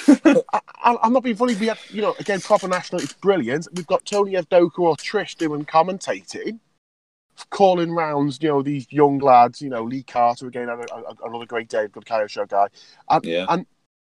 [0.07, 0.61] I,
[1.03, 1.55] I'm not being funny.
[1.55, 3.01] We had, you know, again, proper national.
[3.01, 3.67] It's brilliant.
[3.73, 6.59] We've got Tony Evdoka or Trish doing commentating,
[7.49, 8.39] calling rounds.
[8.41, 9.61] You know, these young lads.
[9.61, 11.87] You know, Lee Carter again had a, a, another great day.
[11.91, 12.67] Good Kyosho guy.
[13.09, 13.45] And, Yeah.
[13.49, 13.65] and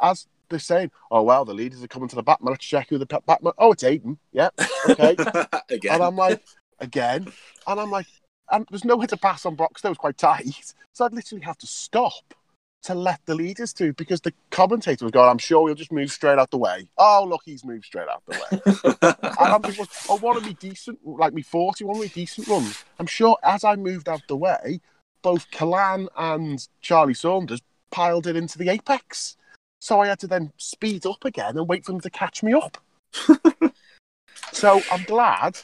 [0.02, 2.38] as they're saying, "Oh well, the leaders are coming to the back.
[2.42, 4.18] Let's check who the pa- backman." Oh, it's Aiden.
[4.32, 4.50] Yeah,
[4.90, 5.16] okay.
[5.70, 5.94] Again.
[5.96, 6.42] and I'm like,
[6.80, 7.28] again,
[7.68, 8.08] and I'm like,
[8.52, 9.86] and there's nowhere to pass on Broxtowe.
[9.86, 12.34] It was quite tight, so I'd literally have to stop
[12.84, 16.12] to let the leaders through because the commentator was going, "I'm sure we'll just move
[16.12, 18.96] straight out the way." Oh, look, he's moved straight out the way.
[19.02, 19.62] and I'm
[20.10, 22.84] oh, one of me decent, like me 40, one of me decent runs.
[23.00, 24.80] I'm sure as I moved out the way,
[25.22, 27.62] both Callan and Charlie Saunders
[27.92, 29.38] piled it into the apex.
[29.80, 32.54] So I had to then speed up again and wait for them to catch me
[32.54, 32.78] up.
[34.52, 35.58] so I'm glad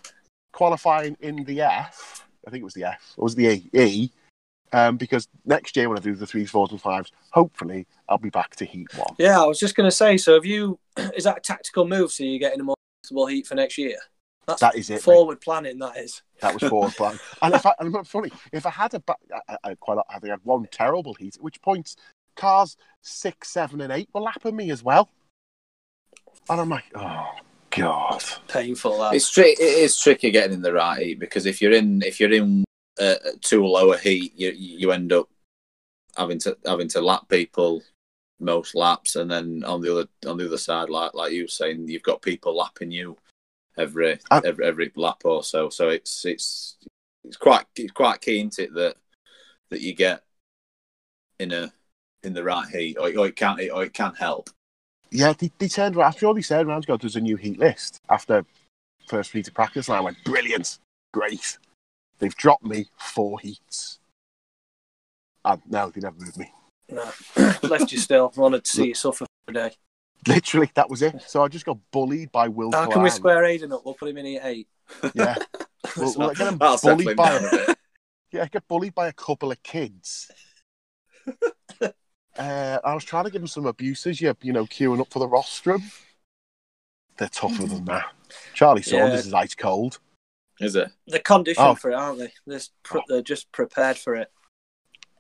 [0.52, 4.10] qualifying in the F, I think it was the F, or was the E, e
[4.74, 8.30] um, because next year when I do the threes, fours, and fives, hopefully I'll be
[8.30, 9.16] back to heat one.
[9.18, 10.18] Yeah, I was just going to say.
[10.18, 10.80] So, have you?
[11.16, 12.12] Is that a tactical move?
[12.12, 13.98] So you're getting a more comfortable heat for next year?
[14.46, 14.96] That's That is it.
[14.96, 15.02] mate.
[15.04, 15.80] forward planning.
[15.80, 16.22] That is.
[16.42, 17.18] That was forward plan.
[17.42, 19.16] And if I, and it's funny, if I had a, ba-
[19.48, 21.96] I, I, quite, a- I think I had one terrible heat, at which points
[22.36, 25.10] cars six, seven, and eight were lapping me as well.
[26.50, 27.30] And I'm like, oh
[27.70, 28.22] god.
[28.50, 28.98] Painful.
[29.00, 29.14] That.
[29.16, 32.20] It's tri- it is tricky getting in the right heat because if you're in if
[32.20, 32.66] you're in
[33.00, 35.30] uh, too low a heat, you you end up
[36.18, 37.82] having to having to lap people
[38.40, 41.48] most laps, and then on the other on the other side, like like you were
[41.48, 43.18] saying, you've got people lapping you
[43.78, 45.70] every I- every, every lap or so.
[45.70, 46.78] So it's it's
[47.24, 48.98] it's quite it's quite key, isn't it, that
[49.70, 50.24] that you get
[51.40, 51.72] in a
[52.24, 54.50] in the right heat, or, or it can or it can help.
[55.12, 56.08] Yeah, they, they turned around.
[56.08, 58.44] After all, they said around to go, there's a new heat list after
[59.08, 59.88] first heat of practice.
[59.88, 60.80] And I went, brilliant,
[61.14, 61.60] great.
[62.24, 64.00] They've dropped me four heats.
[65.44, 66.54] And no, they never moved me.
[66.90, 67.04] No.
[67.64, 68.32] Left you still.
[68.38, 69.72] Wanted to see you suffer for a day.
[70.26, 71.22] Literally, that was it.
[71.28, 73.82] So I just got bullied by Will How can we square Aiden up?
[73.84, 74.70] We'll put him in at eight.
[75.14, 75.36] Yeah.
[75.98, 77.76] Well, well, get him bullied him by a.
[78.32, 80.32] Yeah, I get bullied by a couple of kids.
[81.82, 81.92] uh,
[82.38, 85.28] I was trying to give them some abuses, yeah, you know, queuing up for the
[85.28, 85.84] rostrum.
[87.18, 88.06] They're tougher than that.
[88.54, 89.28] Charlie Saunders Yeah.
[89.28, 90.00] is ice cold.
[90.60, 90.90] Is it?
[91.08, 91.76] They're conditioned Oh.
[91.76, 92.32] for it, aren't they?
[92.46, 94.32] They're, just pre- they're just prepared for it.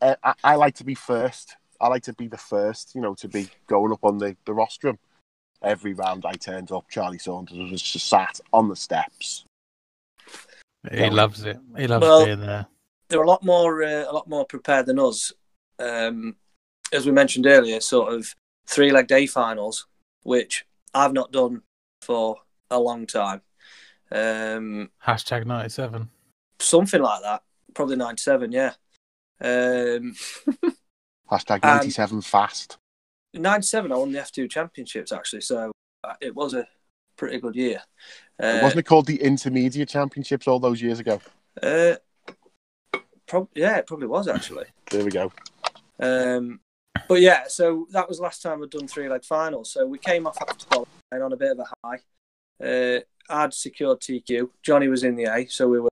[0.01, 1.55] Uh, I, I like to be first.
[1.81, 4.53] I like to be the first, you know, to be going up on the, the
[4.53, 4.99] rostrum.
[5.61, 9.45] Every round I turned up, Charlie Saunders was just sat on the steps.
[10.91, 11.09] He Yeah.
[11.09, 11.57] loves it.
[11.77, 12.67] He loves Well- being there.
[13.09, 15.31] They're a lot more, uh, a lot more prepared than us.
[15.77, 16.35] Um,
[16.91, 18.33] as we mentioned earlier, sort of
[18.67, 19.87] three-leg day finals,
[20.23, 21.61] which I've not done
[22.01, 22.37] for
[22.71, 23.41] a long time.
[24.13, 26.09] Um, Hashtag 97.
[26.59, 27.41] something like that.
[27.73, 28.51] Probably ninety-seven.
[28.51, 28.73] Yeah.
[29.41, 30.15] Um,
[31.31, 32.77] Hashtag Um, 97 fast.
[33.33, 33.91] ninety-seven.
[33.91, 35.71] I won the F two championships actually, so
[36.03, 36.67] uh, it was a
[37.17, 37.81] pretty good year.
[38.39, 41.19] Uh, Wasn't it called the Intermediate Championships all those years ago?
[41.61, 41.95] Uh,
[43.27, 44.65] prob- yeah, it probably was actually.
[44.91, 45.31] There we go.
[45.99, 46.59] Um,
[47.07, 49.71] but yeah, so that was last time we'd done three leg finals.
[49.73, 51.99] So we came off after qualifying on a bit of a high.
[52.63, 52.99] Uh,
[53.29, 54.49] I'd secured TQ.
[54.61, 55.89] Johnny was in the A, so we were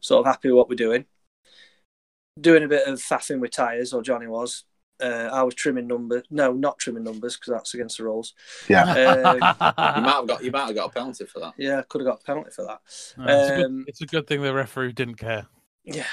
[0.00, 1.04] sort of happy with what we're doing.
[2.40, 4.64] Doing a bit of faffing with tyres, or Johnny was.
[5.00, 6.24] Uh, I was trimming numbers.
[6.30, 8.34] No, not trimming numbers because that's against the rules.
[8.68, 8.84] Yeah.
[8.84, 9.34] Uh,
[9.96, 11.54] You might have got you might have got a penalty for that.
[11.56, 12.80] yeah, could have got a penalty for that.
[13.16, 15.46] No, it's, a good, Um, it's a good thing the referee didn't care.
[15.84, 16.06] Yeah.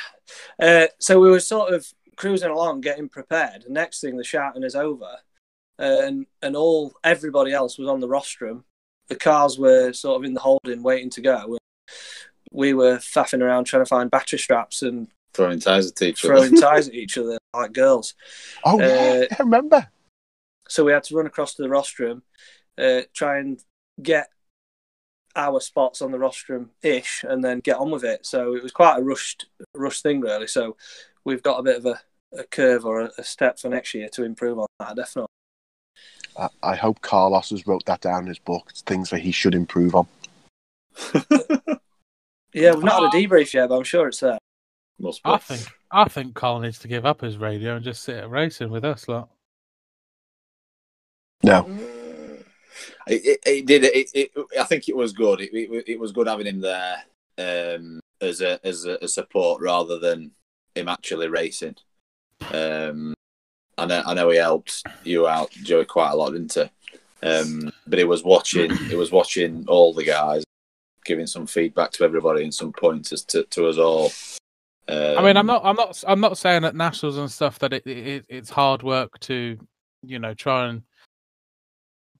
[0.62, 3.64] Uh, so we were sort of cruising along, getting prepared.
[3.64, 5.18] The next thing, the shouting is over,
[5.80, 8.66] and and all everybody else was on the rostrum.
[9.08, 11.58] The cars were sort of in the holding, waiting to go.
[12.52, 16.36] We were faffing around trying to find battery straps and Throwing ties at each other.
[16.38, 18.14] throwing ties at each other like girls.
[18.64, 19.88] Oh, yeah, Uh, I remember.
[20.70, 22.24] So we had to run across to the rostrum,
[22.78, 23.62] uh, try and
[24.02, 24.30] get
[25.36, 28.26] our spots on the rostrum ish, and then get on with it.
[28.26, 30.48] So it was quite a rushed, rushed thing, really.
[30.48, 30.78] So
[31.26, 32.00] we've got a bit of a,
[32.40, 35.28] a curve or a, a step for next year to improve on that, definitely.
[36.38, 38.68] I, I hope Carlos has wrote that down in his book.
[38.70, 40.08] It's things that he should improve on.
[42.56, 44.38] Yeah, we've not had a debrief yet, but I'm sure it's there.
[44.98, 45.30] Must be.
[45.30, 48.30] I think I think Colin needs to give up his radio and just sit at
[48.30, 49.28] racing with us lot.
[51.44, 51.68] No.
[53.08, 53.84] It, it, it did.
[53.84, 55.42] It, it, I think it was good.
[55.42, 57.04] It, it, it was good having him there
[57.38, 60.32] um, as a as a, a support rather than
[60.76, 61.76] him actually racing.
[62.54, 63.15] Um,
[63.78, 67.28] I know I know he helped you out, Joey, quite a lot, didn't he?
[67.28, 68.72] Um, but it was watching.
[68.92, 70.44] It was watching all the guys,
[71.04, 74.12] giving some feedback to everybody and some pointers to, to us all.
[74.88, 77.74] Um, I mean, I'm not, I'm not, I'm not saying at nationals and stuff that
[77.74, 79.58] it, it it's hard work to,
[80.04, 80.84] you know, try and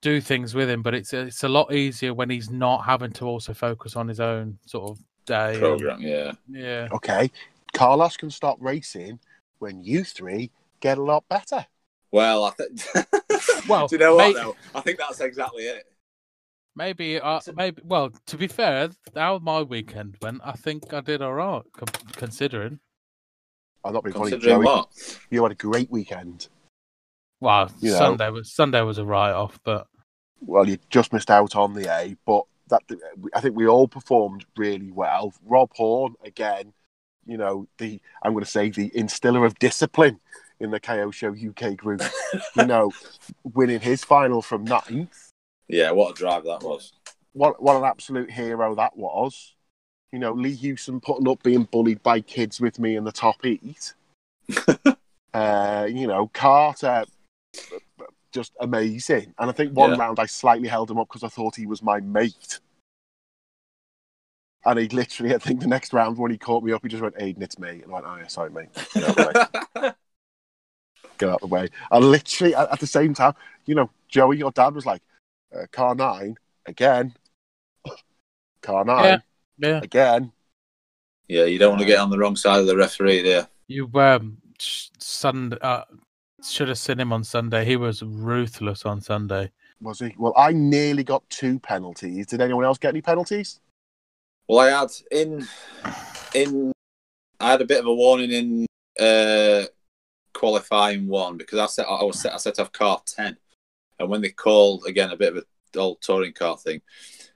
[0.02, 3.26] do things with him, but it's it's a lot easier when he's not having to
[3.26, 5.52] also focus on his own sort of day.
[5.52, 6.02] and- program.
[6.02, 7.32] Yeah, yeah, Okay.
[7.74, 9.20] Carlos can stop racing
[9.60, 11.66] when you three get a lot better.
[12.12, 12.82] Well, I think
[13.68, 14.56] Well, Do you know what may- though?
[14.74, 15.86] I think that's exactly it.
[16.78, 17.82] Maybe, uh, maybe.
[17.86, 21.88] Well, to be fair, how my weekend went, I think I did all right, com-
[22.14, 22.80] considering.
[23.84, 24.66] I'm not being Considering Joey.
[24.66, 25.20] what?
[25.30, 26.48] You had a great weekend.
[27.40, 27.98] Well, You know.
[27.98, 29.88] Sunday was Sunday was a write off, but
[30.42, 32.82] Well, you just missed out on the A, but that
[33.34, 35.34] I think we all performed really well.
[35.46, 36.74] Rob Horn again,
[37.26, 40.20] you know the I'm going to say the instiller of discipline
[40.60, 42.02] in the Kyosho UK group.
[42.56, 42.92] you know,
[43.44, 45.30] winning his final from ninth.
[45.68, 46.94] Yeah, what a drive that was.
[47.34, 49.56] What what an absolute hero that was.
[50.12, 53.36] You know, Lee Hewson putting up being bullied by kids with me in the top
[53.44, 53.94] eight.
[55.34, 57.06] uh, you know, Carter
[58.36, 59.34] just amazing.
[59.40, 59.98] And I think one Yeah.
[59.98, 62.60] round I slightly held him up because I thought he was my mate.
[64.66, 67.02] And he literally, I think the next round when he caught me up, he just
[67.02, 67.82] went, Aiden, it's me.
[67.82, 68.70] And I went, oh, yeah, sorry, mate.
[68.94, 69.92] Get out of the way.
[71.18, 71.70] Get out of the way.
[71.92, 73.34] And literally, at, at the same time,
[73.66, 75.02] you know, Joey, your dad was like,
[75.56, 77.14] uh, car nine, again.
[78.62, 79.22] Car nine,
[79.60, 80.32] yeah, again.
[81.28, 83.48] yeah, you don't want to get on the wrong side of the referee there.
[83.68, 85.84] you um Sunday uh,
[86.44, 87.64] should have seen him on Sunday.
[87.66, 89.52] He was ruthless on Sunday.
[89.82, 90.16] Was he?
[90.18, 92.28] Well, I nearly got two penalties.
[92.28, 93.60] Did anyone else get any penalties?
[94.48, 95.48] Well, I had in
[96.34, 96.72] in
[97.40, 98.66] I had a bit of a warning in
[99.00, 99.66] uh,
[100.36, 103.38] qualifying one because I set I was set I set off car ten,
[103.98, 106.82] and when they called again a bit of a old touring car thing,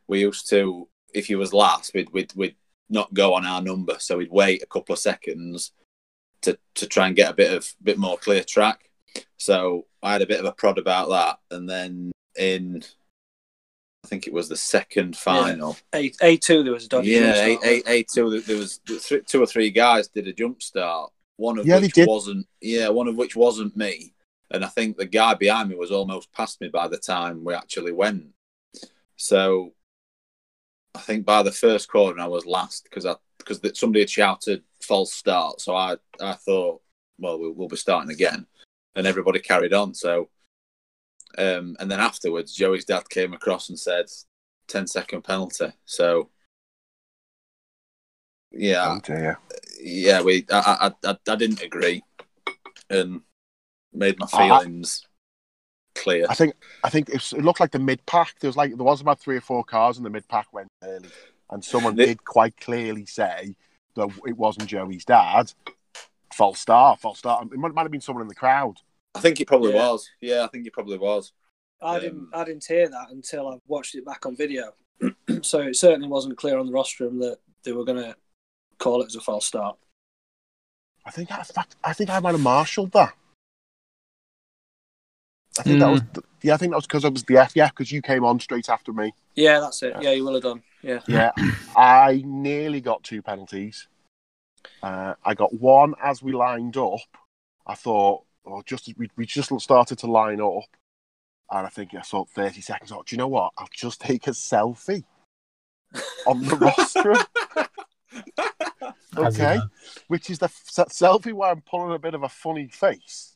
[0.08, 2.56] we used to if you was last we'd we'd, we'd
[2.90, 5.72] not go on our number, so we'd wait a couple of seconds
[6.42, 8.90] to to try and get a bit of bit more clear track.
[9.38, 12.84] So I had a bit of a prod about that, and then in
[14.04, 15.78] I think it was the second final.
[15.94, 17.04] A A two there was a.
[17.04, 17.66] Yeah, jump eight, start.
[17.66, 18.40] eight, eight, two.
[18.42, 21.12] There was th- two or three guys did a jump start.
[21.40, 22.46] One of Yeah, which wasn't.
[22.60, 24.14] Yeah, one of which wasn't me.
[24.52, 27.54] And I think the guy behind me was almost past me by the time we
[27.54, 28.26] actually went.
[29.16, 29.74] So
[30.94, 34.64] I think by the first corner I was last because I because somebody had shouted
[34.82, 35.62] false start.
[35.62, 36.82] So I I thought,
[37.18, 38.46] well, we'll, we'll be starting again,
[38.96, 39.94] and everybody carried on.
[39.94, 40.30] So.
[41.38, 44.08] Um, and then afterwards, Joey's dad came across and said,
[44.68, 45.72] 10 second penalty.
[45.86, 46.32] So
[48.52, 48.98] yeah,
[49.52, 49.59] Oh.
[49.80, 52.04] Yeah, we I, I I I didn't agree
[52.90, 53.22] and
[53.94, 55.06] made my I- feelings
[55.96, 56.26] clear.
[56.30, 58.36] I think I think it's, it looked like the mid pack.
[58.40, 60.68] There was like there was about three or four cars, and the mid pack went
[60.84, 61.10] early.
[61.52, 63.56] And someone The- did quite clearly say
[63.96, 65.52] that it wasn't Joey's dad.
[66.34, 67.48] False start, false start.
[67.52, 68.76] It might, might have been someone in the crowd.
[69.16, 69.90] I think it probably Yeah.
[69.90, 70.08] was.
[70.22, 71.34] Yeah, I think it probably was.
[71.82, 74.74] I Um, didn't I didn't hear that until I watched it back on video.
[75.42, 78.16] so it certainly wasn't clear on the rostrum that they were going to
[78.80, 79.78] call it as a false start.
[81.06, 83.14] I think in fact I think I might have marshalled that.
[85.58, 86.02] I think that was
[86.42, 86.54] yeah.
[86.54, 87.52] I think that was because I was the F.
[87.56, 89.14] Yeah, because you came on straight after me.
[89.36, 89.96] Yeah, that's it.
[90.00, 90.64] Yeah, you will have done.
[90.82, 91.02] Yeah.
[91.08, 91.32] Yeah,
[91.76, 93.88] I nearly got two penalties.
[94.82, 97.00] Uh, I got one as we lined up.
[97.68, 100.64] I thought, oh, just we, we just started to line up,
[101.52, 102.92] and I think I saw 30 seconds.
[102.92, 103.52] Oh, do you know what?
[103.58, 105.04] I'll just take a selfie
[106.26, 107.18] on the rostrum.
[109.18, 109.62] Okay, uh,
[110.08, 113.36] which is the f- selfie where I'm pulling a bit of a funny face.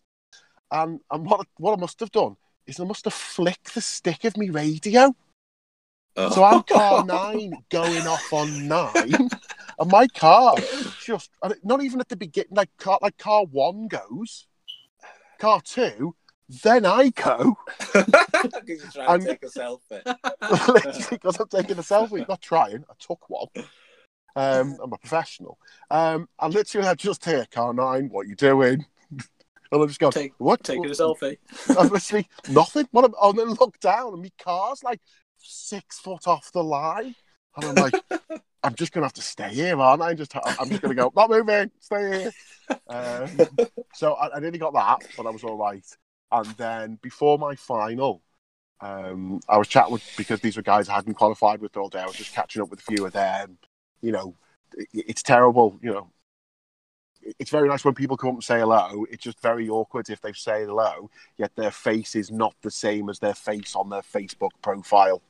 [0.71, 2.35] And and what what I must have done
[2.67, 5.15] is I must have flicked the stick of me radio.
[6.15, 6.29] Oh.
[6.29, 7.03] So I'm car oh.
[7.03, 9.29] nine going off on nine,
[9.79, 10.55] and my car
[11.03, 11.31] just
[11.63, 12.51] not even at the beginning.
[12.51, 14.45] Like car like car one goes,
[15.39, 16.15] car two,
[16.63, 17.55] then I go.
[18.65, 21.09] Because you're trying to take a selfie.
[21.09, 22.83] Because I'm taking a selfie, not trying.
[22.89, 23.47] I took one.
[24.35, 25.57] Um, I'm a professional.
[25.91, 28.09] Um, and literally, I just here, car nine.
[28.09, 28.85] What you doing?
[29.71, 30.63] And I'm just go, Take- what?
[30.63, 31.39] Taking a selfie.
[31.79, 32.87] I'm literally nothing.
[32.91, 33.05] What?
[33.05, 35.01] Am, and then look down, and my car's like
[35.39, 37.15] six foot off the line,
[37.55, 37.95] and I'm like,
[38.63, 40.11] I'm just gonna have to stay here, aren't I?
[40.11, 42.31] I'm just, I'm just gonna go, not moving, stay here.
[42.87, 43.29] Um,
[43.95, 45.85] so I, I nearly got that, but I was all right.
[46.31, 48.21] And then before my final,
[48.79, 51.99] um, I was chatting with because these were guys I hadn't qualified with all day.
[51.99, 53.57] I was just catching up with a few of them.
[54.03, 54.35] You know,
[54.93, 55.79] it's terrible.
[55.81, 56.09] You know,
[57.39, 59.05] it's very nice when people come up and say hello.
[59.09, 63.09] It's just very awkward if they say hello, yet their face is not the same
[63.09, 65.21] as their face on their Facebook profile.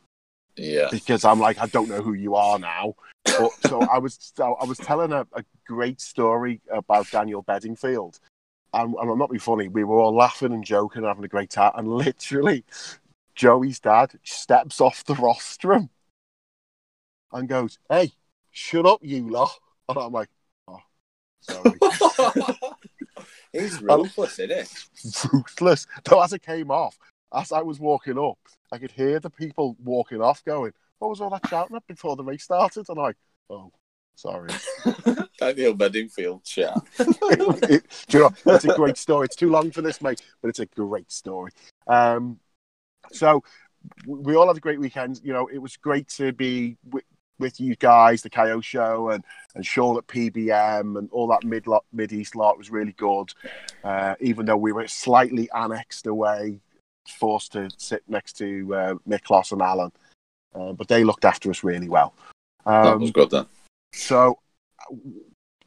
[0.56, 0.88] Yeah.
[0.92, 2.96] Because I'm like, I don't know who you are now.
[3.26, 8.20] But so I was, I was telling a, a great story about Daniel Bedingfield,
[8.74, 9.68] and, and I'm not being funny.
[9.68, 12.66] We were all laughing and joking, and having a great time, and literally,
[13.36, 15.90] Joey's dad steps off the rostrum
[17.32, 18.12] and goes, "Hey,
[18.54, 19.52] shut up, you lot!"
[19.90, 20.30] And I'm like,
[20.68, 20.80] "Oh,
[21.42, 21.78] sorry."
[23.52, 24.68] He's ruthless, isn't
[25.04, 25.28] he?
[25.34, 25.86] ruthless.
[26.06, 26.98] Though as it came off,
[27.34, 28.40] as I was walking up,
[28.72, 32.16] I could hear the people walking off going, "What was all that shouting at before
[32.16, 33.14] the race started?" And I,
[33.50, 33.72] oh,
[34.16, 34.50] sorry.
[35.40, 36.78] Daniel Bedingfield chat.
[37.00, 39.26] It- do you know, it's a great story.
[39.26, 41.52] It's too long for this, mate, but it's a great story.
[41.88, 42.40] Um,
[43.12, 43.44] so
[44.08, 45.20] we all had a great weekend.
[45.24, 46.78] You know, it was great to be
[47.40, 49.24] with, you guys, the Kyosho, and
[49.56, 53.32] and Sean at PBM, and all that mid mid east lot was really good.
[53.84, 56.60] Uh, even though we were slightly annexed away,
[57.20, 59.92] forced to sit next to uh, Miklos and Alan,
[60.56, 62.14] uh, but they looked after us really well.
[62.66, 63.46] That Um, was good then.
[63.94, 64.40] so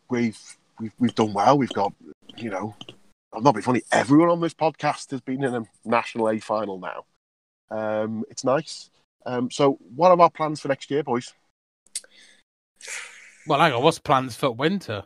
[0.09, 0.39] we've
[0.81, 1.59] we've we've done well.
[1.59, 1.93] We've got
[2.37, 2.75] you know,
[3.33, 3.83] I'm not being funny.
[3.93, 7.05] Everyone on this podcast has been in a national A final now.
[7.71, 8.91] Um, it's nice.
[9.25, 11.33] Um, so what are our plans for next year, boys?
[13.47, 13.83] Well, hang on.
[13.83, 15.05] What's plans for winter?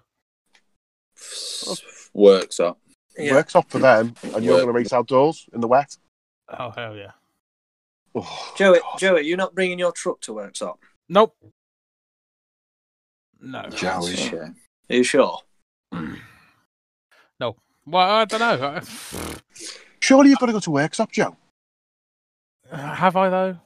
[2.15, 2.79] Works up.
[3.19, 3.35] Yeah.
[3.35, 4.63] Works up for them, and you're Work.
[4.63, 5.97] going to race outdoors in the wet.
[6.49, 7.13] Oh hell yeah.
[8.15, 8.99] Oh, Joey, God.
[8.99, 10.81] Joey, you're not bringing your truck to workshop.
[11.09, 11.37] Nope.
[13.41, 13.63] No.
[13.69, 14.11] Joey.
[14.11, 14.57] That's a shame.
[14.89, 15.39] Are you sure?
[15.93, 16.15] Hmm.
[17.39, 17.57] no.
[17.87, 18.81] Well, I don't know.
[20.01, 21.37] Surely you've got to go to works up, Joe.
[22.71, 23.59] Uh, have I though?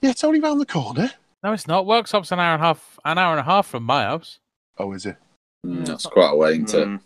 [0.00, 1.10] Yeah, it's only round the corner.
[1.42, 1.86] No, it's not.
[1.86, 2.98] Workshop's an hour and a half.
[3.04, 4.38] An hour and a half from my house.
[4.78, 5.16] Oh, is it?
[5.66, 6.76] Mm, that's quite a way into.
[6.78, 7.00] Mm.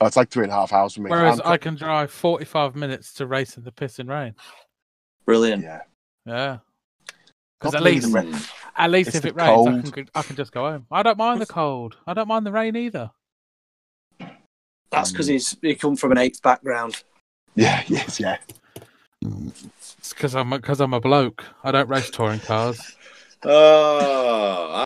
[0.00, 1.10] Oh, it's like three and a half hours for me.
[1.10, 4.34] Whereas I'm- I can drive forty-five minutes to race in the pissing rain.
[5.26, 5.62] Brilliant.
[5.62, 5.82] yeah.
[6.26, 6.58] Yeah.
[7.60, 8.52] Because at least, the Mm.
[8.76, 10.86] at least It's if it rains, I can, I can just go home.
[10.90, 11.96] I don't mind the cold.
[12.06, 13.10] I don't mind the rain either.
[14.90, 17.02] That's because he's he come from an eighth background.
[17.54, 18.36] Yeah, yes, yeah.
[19.22, 21.44] It's because I'm because I'm a bloke.
[21.62, 22.96] I don't race touring cars.
[23.46, 24.84] Oh,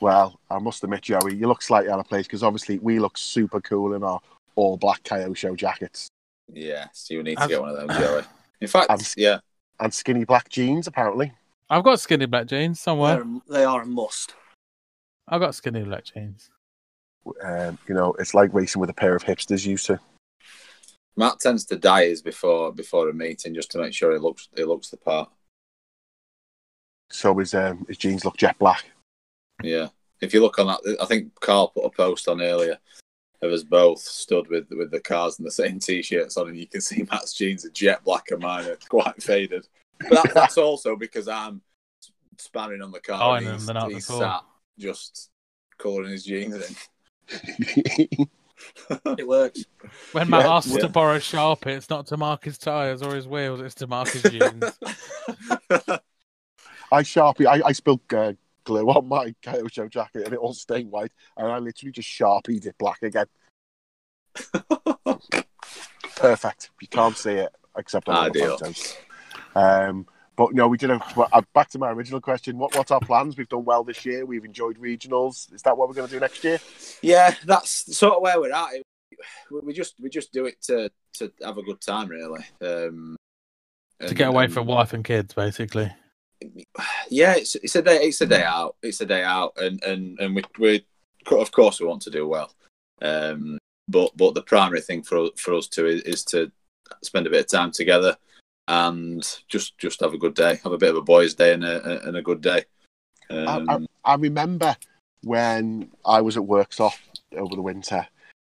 [0.00, 3.18] Well, I must admit, Joey, you look slightly out of place because obviously we look
[3.18, 4.20] super cool in our
[4.56, 6.08] all black Kyosho jackets
[6.52, 8.22] yes, you need to I've- get one of them, Joey.
[8.60, 9.38] In fact, I've- yeah,
[9.78, 11.32] and skinny black jeans, apparently.
[11.70, 13.14] I've got skinny black jeans somewhere.
[13.16, 14.34] They're, a- they are a must.
[15.28, 16.50] I've got skinny black jeans.
[17.42, 20.00] Um, you know, it's like racing with a pair of hipsters used to.
[21.16, 24.48] Matt tends to dye his before before a meeting just to make sure he looks
[24.56, 25.30] he looks the part.
[27.10, 28.84] So his um, his jeans look jet black.
[29.62, 29.88] Yeah.
[30.20, 32.78] If you look on that, I think Carl put a post on earlier
[33.42, 36.66] of us both stood with with the cars and the same t-shirts on, and you
[36.66, 39.66] can see Matt's jeans are jet black and mine are quite faded.
[39.98, 41.62] But that, that's also because I'm
[42.38, 43.20] spanning on the car.
[43.22, 44.22] Oh, and and he's, then out he's before.
[44.22, 44.42] sat
[44.78, 45.30] just
[45.78, 48.26] colouring his jeans in.
[49.18, 49.64] It works.
[50.12, 50.80] When Matt Yeah, asks yeah.
[50.80, 54.08] to borrow Sharpie, it's not to mark his tyres or his wheels, it's to mark
[54.08, 54.64] his jeans.
[56.92, 57.46] I sharpie.
[57.46, 58.32] I, I spilled uh,
[58.64, 62.66] glue on my Kyosho jacket and it all stained white, and I literally just sharpied
[62.66, 63.26] it black again.
[66.16, 66.70] Perfect.
[66.80, 68.58] You can't see it except on the Ideal.
[68.58, 68.96] photos.
[69.54, 70.90] Um, but no, we did.
[70.90, 72.58] A, well, uh, back to my original question.
[72.58, 73.36] What what's our plans?
[73.36, 74.24] We've done well this year.
[74.26, 75.52] We've enjoyed regionals.
[75.54, 76.58] Is that what we're going to do next year?
[77.02, 78.68] yeah, that's sort of where we're at.
[79.50, 82.40] We- We just we just do it to to have a good time, really.
[82.62, 83.16] Um,
[84.00, 85.92] to and- get away and- from wife and kids, basically.
[87.08, 88.76] Yeah, it's it's a day it's a day out.
[88.82, 90.86] It's a day out, and and and we we
[91.30, 92.52] of course we want to do well.
[93.02, 96.50] Um, but but the primary thing for for us to is, is to
[97.02, 98.16] spend a bit of time together
[98.68, 101.64] and just just have a good day, have a bit of a boys' day and
[101.64, 102.64] a and a good day.
[103.28, 104.76] Um, I, I, I remember
[105.22, 106.92] when I was at Workshop
[107.36, 108.06] over the winter,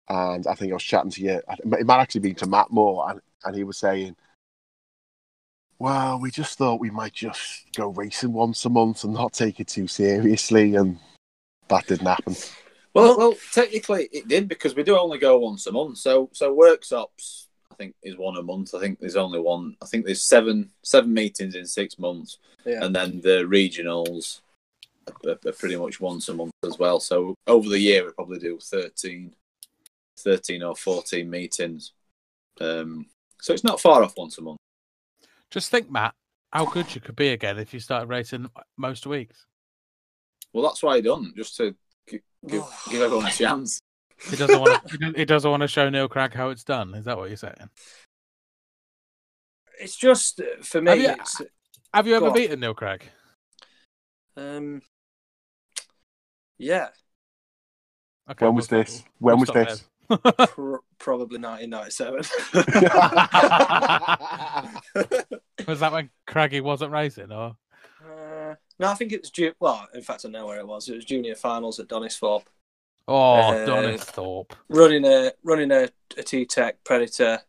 [0.09, 1.41] and I think I was chatting to you.
[1.47, 4.15] It might actually be to Matt Moore, and, and he was saying,
[5.79, 9.59] "Well, we just thought we might just go racing once a month and not take
[9.59, 10.99] it too seriously," and
[11.69, 12.35] that didn't happen.
[12.93, 15.99] Well, well, technically it did because we do only go once a month.
[15.99, 18.73] So, so workshops, I think, is one a month.
[18.73, 19.77] I think there's only one.
[19.81, 22.83] I think there's seven seven meetings in six months, Yeah.
[22.83, 24.41] and then the regionals
[25.25, 26.99] are, are pretty much once a month as well.
[26.99, 29.33] So over the year we probably do 13,
[30.17, 31.93] 13 or fourteen meetings.
[32.59, 33.05] Um,
[33.39, 34.57] so it's not far off once a month.
[35.51, 36.13] Just think, Matt,
[36.51, 39.45] how good you could be again if you started racing most weeks.
[40.53, 41.75] Well, that's why I done just to
[42.07, 42.21] give,
[42.89, 43.79] give everyone a chance.
[44.29, 45.13] He doesn't want to.
[45.15, 46.93] he doesn't want to show Neil Cragg how it's done.
[46.95, 47.53] Is that what you're saying?
[49.79, 50.91] It's just uh, for me.
[50.91, 51.41] Have you- It's
[51.93, 52.33] Have you ever on.
[52.33, 53.01] beaten Neil Cragg?
[54.37, 54.81] um,
[56.57, 56.87] yeah,
[58.29, 59.03] Okay, When was we'll- this?
[59.19, 59.79] When we'll was stop this?
[59.79, 59.88] there.
[60.09, 62.23] Pr- probably 1997.
[65.67, 67.55] was that when Craggy wasn't racing, or
[68.03, 69.29] Uh, no, I think it was.
[69.31, 70.87] Ju- well, in fact, I know where it was.
[70.89, 72.45] It was junior finals at Donisthorpe.
[73.07, 74.51] oh, Uh, Donisthorpe?
[74.69, 77.39] running a running a, a T Tech Predator,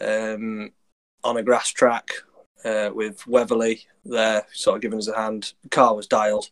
[0.00, 0.70] um,
[1.22, 2.10] on a grass track
[2.64, 5.52] uh, with Weatherly there, sort of giving us a hand.
[5.62, 6.50] The car was dialed.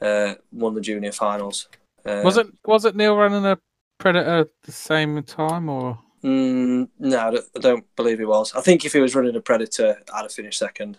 [0.00, 1.68] Uh, won the junior finals.
[2.04, 3.58] Uh, Was it was it Neil running a
[4.04, 5.98] Predator at the same time or?
[6.22, 8.54] Mm, no, I don't, believe he was.
[8.54, 10.98] I think if he was running a Predator, I'd have finished second.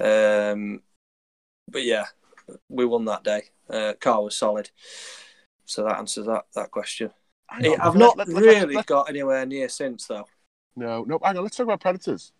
[0.00, 0.82] Um,
[1.68, 2.04] but yeah,
[2.68, 3.46] we won that day.
[3.68, 4.70] Uh, car was solid,
[5.64, 7.10] so that answers that that question.
[7.48, 10.28] Hang I've not let- let- really let- got anywhere near since though.
[10.76, 11.18] No, no.
[11.24, 11.42] Hang on.
[11.42, 12.32] Let's talk about predators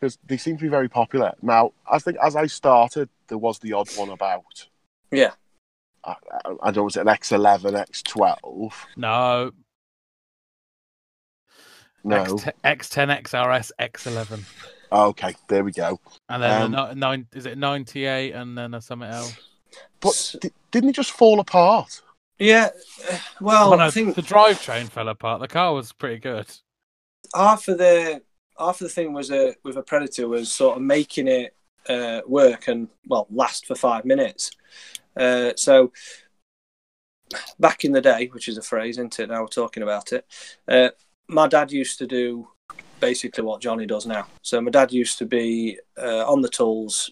[0.00, 1.72] because they seem to be very popular now.
[1.90, 4.66] I think as I started, there was the odd one about.
[5.10, 5.32] Yeah.
[6.04, 8.72] I, I, I don't know, was it an X11, X12?
[8.96, 9.52] No,
[12.04, 12.24] No.
[12.24, 14.44] X10, X10 XRS X11,
[14.92, 15.98] okay, there we go.
[16.28, 19.34] and then Um, a ni- nine is it 98 and then a something else?
[20.00, 22.00] But di- didn't it just fall apart?
[22.38, 22.70] Yeah,
[23.40, 25.40] well, Oh, no, I think the drivetrain fell apart.
[25.40, 26.46] The car was pretty good.
[27.34, 28.22] half of the
[28.58, 31.56] half of the thing was a with a predator was sort of making it
[31.88, 34.50] uh, work and well last for five minutes.
[35.16, 35.92] Uh, so
[37.58, 39.28] back in the day, which is a phrase, isn't it?
[39.28, 40.26] Now we're talking about it.
[40.68, 40.90] Uh,
[41.28, 42.48] my dad used to do
[43.00, 44.26] basically what Johnny does now.
[44.42, 47.10] So my dad used to be uh, on the tools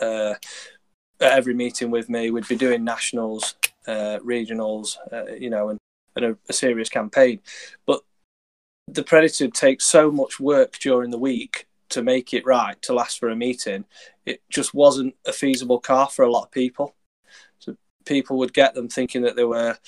[0.00, 0.34] uh,
[1.20, 2.30] at every meeting with me.
[2.30, 3.54] We'd be doing nationals,
[3.86, 5.78] uh, regionals, uh, you know, and,
[6.16, 7.40] and a, a serious campaign.
[7.86, 8.02] But
[8.88, 13.18] the Predator takes so much work during the week to make it right to last
[13.18, 13.84] for a meeting.
[14.24, 16.94] It just wasn't a feasible car for a lot of people.
[18.00, 19.78] So people would get them thinking that they were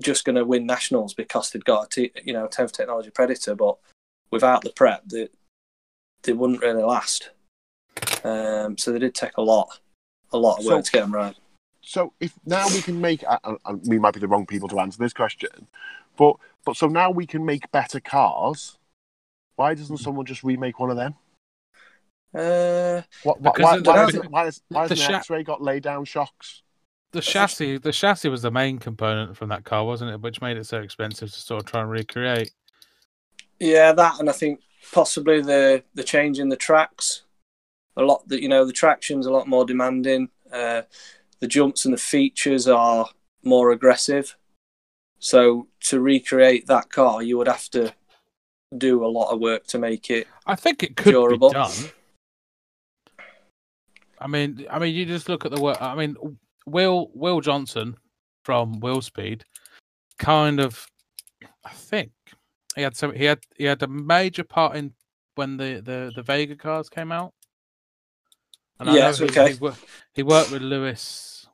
[0.00, 3.54] just going to win nationals because they'd got a t- you know 10th technology Predator,
[3.54, 3.76] but
[4.30, 5.28] without the prep, they
[6.22, 7.30] they wouldn't really last.
[8.24, 9.80] Um, so they did take a lot,
[10.32, 11.36] a lot of work So- to get them right.
[11.82, 14.78] So if now we can make, and and we might be the wrong people to
[14.80, 15.66] answer this question,
[16.16, 18.76] but but so now we can make better cars.
[19.56, 21.14] Why doesn't someone just remake one of them?
[22.34, 25.16] Uh, What, why, Because why, it- why, the- has, why, has, why the hasn't the
[25.16, 26.62] X-ray got lay down shocks?
[27.12, 30.20] The chassis, the chassis was the main component from that car, wasn't it?
[30.20, 32.52] Which made it so expensive to sort of try and recreate.
[33.58, 34.60] Yeah, that, and I think
[34.92, 37.22] possibly the the change in the tracks.
[37.96, 40.28] A lot that you know, the traction's a lot more demanding.
[40.52, 40.82] Uh,
[41.40, 43.08] the jumps and the features are
[43.42, 44.36] more aggressive.
[45.18, 47.92] So to recreate that car, you would have to
[48.76, 50.28] do a lot of work to make it.
[50.46, 51.50] I think it could Durable.
[51.50, 51.72] be done.
[54.18, 55.80] I mean, I mean, you just look at the work.
[55.80, 56.16] I mean,
[56.70, 57.96] Will Will Johnson
[58.42, 59.44] from Will Speed,
[60.18, 60.86] kind of,
[61.64, 62.12] I think
[62.76, 63.14] he had some.
[63.14, 64.92] He had he had a major part in
[65.34, 67.32] when the the the Vega cars came out.
[68.78, 69.52] I Yes, he, okay.
[69.52, 69.68] He,
[70.14, 71.46] he worked with Lewis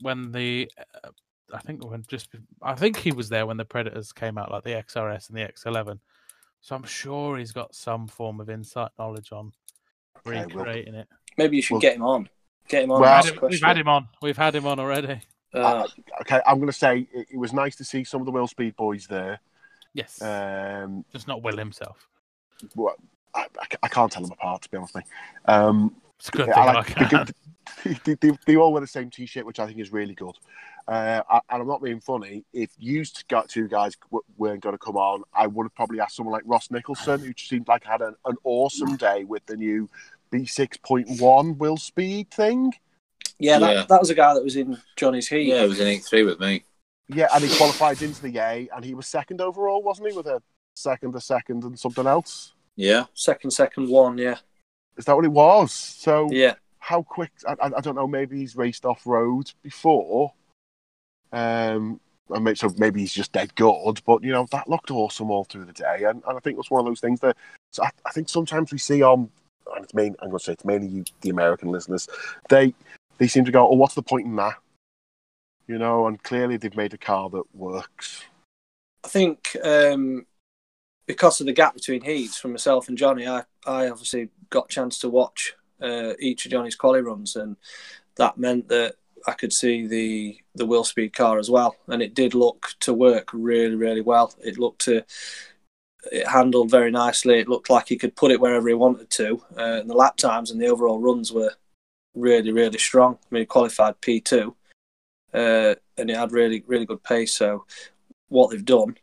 [0.00, 0.70] when the.
[1.04, 1.10] Uh,
[1.52, 2.28] I think when just
[2.62, 5.42] I think he was there when the Predators came out, like the XRS and the
[5.42, 5.98] X11.
[6.60, 9.52] So I'm sure he's got some form of insight knowledge on
[10.26, 11.08] Okay, well- recreating it.
[11.36, 12.28] Maybe you should Well- get him on.
[12.70, 13.00] Get him on.
[13.02, 14.08] Well- We've had, him, we've had him on.
[14.22, 15.20] We've had him on already.
[15.52, 15.86] Uh,
[16.22, 18.46] Okay, I'm going to say it, it was nice to see some of the Will
[18.46, 19.40] Speed boys there.
[19.92, 22.06] Yes, Um, just not Will himself.
[22.76, 22.94] well,
[23.34, 25.10] I, I I can't tell them apart, to be honest with me.
[25.46, 27.26] Um, It's a good thing I I, can.
[27.84, 30.36] they, they, they, they all wear the same T-shirt, which I think is really good.
[30.86, 32.44] Uh, I- and I'm not being funny.
[32.52, 35.98] If you got two guys w- weren't going to come on, I would have probably
[36.00, 39.56] asked someone like Ross Nicholson, who seemed like had an, an awesome day with the
[39.56, 39.88] new
[40.32, 42.72] B6.1 Will Speed thing.
[43.38, 43.86] yeah, that, Yeah.
[43.88, 45.42] that was a guy that was in Johnny's Heat.
[45.48, 46.64] Yeah, it was in 8-3 with me.
[47.08, 50.16] Yeah, and he qualified into the A, and he was second overall, wasn't he?
[50.16, 50.40] With a
[50.76, 52.52] second, a second, and something else.
[52.76, 53.06] Yeah.
[53.14, 54.16] Second, second one.
[54.18, 54.36] Yeah,
[54.96, 55.72] Is that what it was?
[55.72, 56.54] So yeah.
[56.78, 57.32] how quick?
[57.48, 58.06] I, I I don't know.
[58.06, 60.32] Maybe he's raced off road before.
[61.32, 62.00] Um,
[62.30, 64.00] and may- so maybe he's just dead good.
[64.06, 66.70] But you know that looked awesome all through the day, and, and I think it's
[66.70, 67.36] one of those things that
[67.72, 69.30] so I, I think sometimes we see on.
[69.74, 70.16] And it's main.
[70.20, 72.08] I'm going to say it's mainly you, the American listeners.
[72.48, 72.74] They
[73.18, 74.56] they seem to go, "Oh, what's the point in that?"
[75.66, 78.24] You know, and clearly they've made a car that works.
[79.04, 80.26] I think um,
[81.06, 84.74] because of the gap between heats from myself and Johnny, I, I obviously got a
[84.74, 87.56] chance to watch uh, each of Johnny's quali runs, and
[88.16, 88.96] that meant that
[89.26, 92.92] I could see the the wheel speed car as well, and it did look to
[92.92, 94.34] work really, really well.
[94.42, 95.04] It looked to
[96.10, 97.38] it handled very nicely.
[97.38, 100.16] It looked like he could put it wherever he wanted to, uh, and the lap
[100.16, 101.52] times and the overall runs were
[102.14, 103.14] really, really strong.
[103.14, 104.54] I mean, he qualified P two,
[105.34, 107.32] uh, and it had really, really good pace.
[107.34, 107.64] So
[108.28, 108.96] what they've done,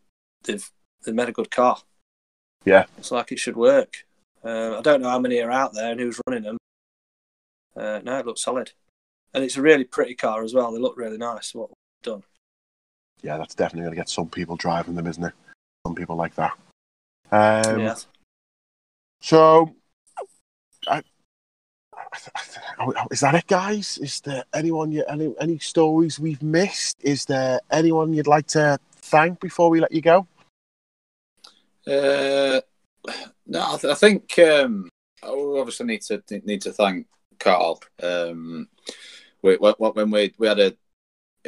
[0.44, 0.70] they've
[1.04, 1.78] they've made a good car.
[2.66, 2.86] Yeah.
[2.98, 4.06] it's like it should work.
[4.44, 6.58] Uh, I don't know how many are out there and who's running them.
[7.76, 8.72] Uh, no, it looks solid,
[9.34, 10.72] and it's a really pretty car as well.
[10.72, 11.54] They look really nice.
[11.54, 12.24] What we've done.
[13.22, 15.34] Yeah, that's definitely going to get some people driving them, isn't it?
[15.86, 16.54] Some people like that.
[17.32, 17.96] Um, yeah,
[19.22, 19.74] So
[23.12, 23.98] is that it, guys?
[23.98, 26.98] Is there anyone you any any stories we've missed?
[27.02, 30.28] Is there anyone you'd like to thank before we let you go?
[31.86, 32.62] Uh,
[33.46, 34.90] no, I, th- I think um,
[35.24, 37.08] we obviously need to need to thank
[37.40, 37.82] Carl.
[38.02, 38.68] Um,
[39.42, 40.74] we, when we we had a,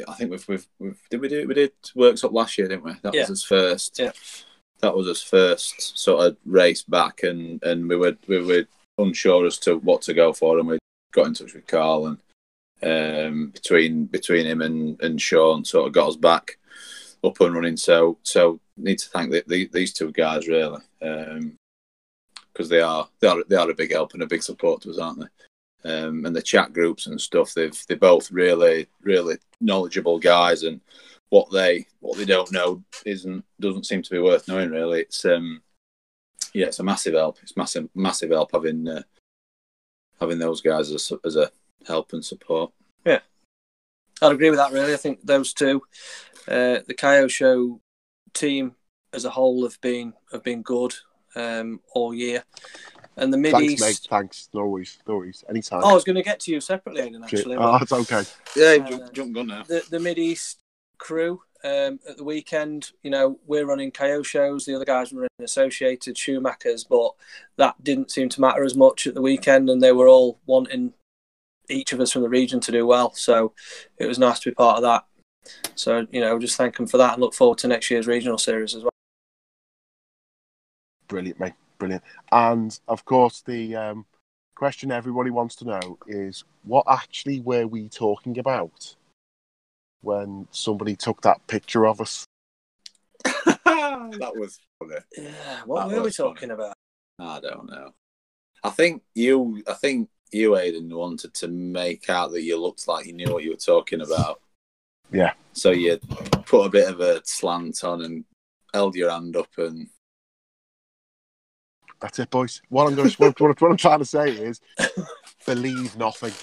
[0.07, 2.85] I think we've we've, we've did we do we did works up last year, didn't
[2.85, 2.93] we?
[3.01, 3.21] That Yeah.
[3.21, 3.99] was his first.
[3.99, 4.11] Yeah.
[4.81, 8.65] That was his first sort of race back, and and we were we were
[8.97, 10.79] unsure as to what to go for, and we
[11.13, 12.17] got in touch with Carl, and
[12.81, 16.57] um, between between him and and Sean, sort of got us back
[17.23, 17.77] up and running.
[17.77, 23.27] So so need to thank the, the, these two guys really, because they are they
[23.27, 25.27] are they are a big help and a big support to us, aren't they?
[25.89, 30.79] Um, and the chat groups and stuff, they've they're both really really knowledgeable guys, and
[31.29, 35.01] what they what they don't know isn't doesn't seem to be worth knowing really.
[35.01, 35.61] It's um
[36.53, 37.37] yeah, it's a massive help.
[37.43, 39.03] It's massive massive help having uh,
[40.19, 41.51] having those guys as a, as a
[41.87, 42.71] help and support.
[43.05, 43.19] Yeah,
[44.21, 44.71] I'd agree with that.
[44.73, 45.83] Really, I think those two,
[46.47, 47.79] uh, the Kyosho
[48.33, 48.75] team
[49.13, 50.95] as a whole, have been have been good
[51.35, 52.43] um, all year,
[53.17, 53.79] and the Mid East.
[53.79, 54.11] Thanks, East.
[54.11, 54.17] mate.
[54.17, 54.49] Thanks.
[54.53, 54.97] No worries.
[55.07, 55.43] No worries.
[55.49, 55.81] Anytime.
[55.83, 57.23] Oh, I was going to get to you separately, Aidan.
[57.23, 58.23] Actually, oh, it's okay.
[58.55, 59.63] Yeah, Uh, jump, jump gun now.
[59.63, 60.58] the the Mid East
[60.99, 62.91] crew um, at the weekend.
[63.03, 64.65] You know, we're running Kyoshos.
[64.65, 67.13] The other guys were running Associated Schumachers, but
[67.57, 70.93] that didn't seem to matter as much at the weekend, and they were all wanting
[71.69, 73.13] each of us from the region to do well.
[73.13, 73.53] So
[73.97, 75.05] it was nice to be part of that.
[75.75, 78.37] So you know, just thank them for that, and look forward to next year's regional
[78.37, 78.91] series as well.
[81.07, 81.53] Brilliant, mate.
[81.79, 82.03] Brilliant.
[82.31, 84.05] And of course, the um,
[84.55, 88.95] question everybody wants to know is what actually were we talking about
[90.01, 92.25] when somebody took that picture of us?
[93.25, 94.95] that was funny.
[95.17, 96.29] Yeah, what That were we was funny.
[96.29, 96.73] talking about?
[97.19, 97.91] I don't know.
[98.63, 103.05] I think you, I think you, Aidan, wanted to make out that you looked like
[103.05, 104.41] you knew what you were talking about.
[105.11, 105.33] Yeah.
[105.53, 105.97] So you
[106.45, 108.25] put a bit of a slant on and
[108.73, 109.87] held your hand up and
[111.99, 112.61] That's it, boys.
[112.69, 114.61] What I'm going to, what, what, what I'm trying to say is,
[115.55, 116.33] believe nothing.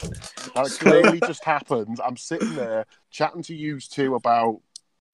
[0.55, 2.01] That clearly just happened.
[2.05, 4.61] I'm sitting there chatting to you two about.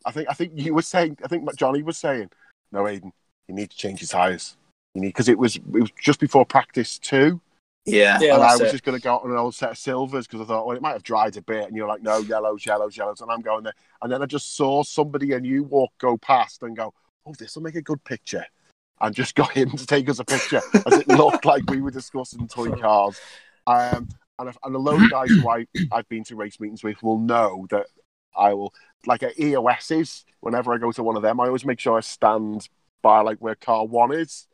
[0.05, 1.19] I think I think you were saying.
[1.25, 2.31] I think Johnny was saying,
[2.73, 3.13] "No, Aiden,
[3.49, 4.57] you need to change your tires.
[4.95, 7.41] You need because it was it was just before practice two,
[7.85, 8.71] yeah, Yeah, and I was it.
[8.71, 10.83] just going to go on an old set of silvers because I thought, well, it
[10.83, 13.65] might have dried a bit, and you're like, no, yellows, yellows, yellows, and I'm going
[13.65, 16.95] there, and then I just saw somebody and you walk go past and go,
[17.27, 18.47] oh, this will make a good picture,
[19.01, 21.91] and just got him to take us a picture as it looked like we were
[21.91, 23.21] discussing toy cars,
[23.67, 24.09] um,
[24.39, 27.03] and a, and a load of guys who I I've been to race meetings with
[27.03, 27.87] will know that
[28.37, 28.73] I will
[29.07, 32.01] like at EOS's whenever I go to one of them, I always make sure I
[32.01, 32.69] stand
[33.03, 34.49] by like where car one is.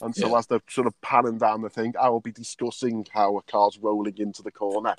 [0.00, 0.38] And so Yeah.
[0.38, 3.78] as they're sort of panning down the thing, I will be discussing how a car's
[3.78, 4.94] rolling into the corner.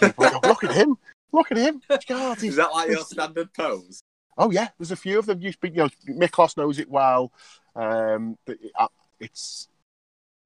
[0.00, 0.96] Go, look at him,
[1.32, 1.80] look at him.
[2.06, 4.02] God, Is that like your standard pose?
[4.36, 5.40] Oh yeah, there's a few of them.
[5.40, 7.32] You speak, you know, Miklos knows it well.
[7.76, 8.36] Um,
[8.78, 8.88] uh,
[9.20, 9.68] it's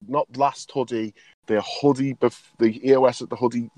[0.07, 1.13] not last Hudy,
[1.47, 3.69] the Hudy, bef- the EOS at the Hudy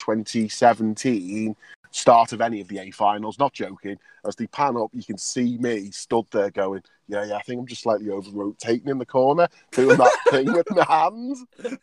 [0.00, 1.56] 2017
[1.92, 3.38] start of any of the A finals.
[3.38, 3.98] Not joking.
[4.26, 7.60] As they pan up, you can see me stood there going, "Yeah, yeah, I think
[7.60, 11.44] I'm just slightly over rotating in the corner, doing that thing with my hands."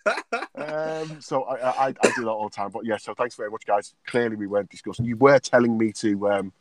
[0.56, 2.70] Um, so I, I, I do that all the time.
[2.72, 3.94] But yeah, so thanks very much, guys.
[4.08, 5.06] Clearly, we weren't discussing.
[5.06, 6.54] You were telling me to um,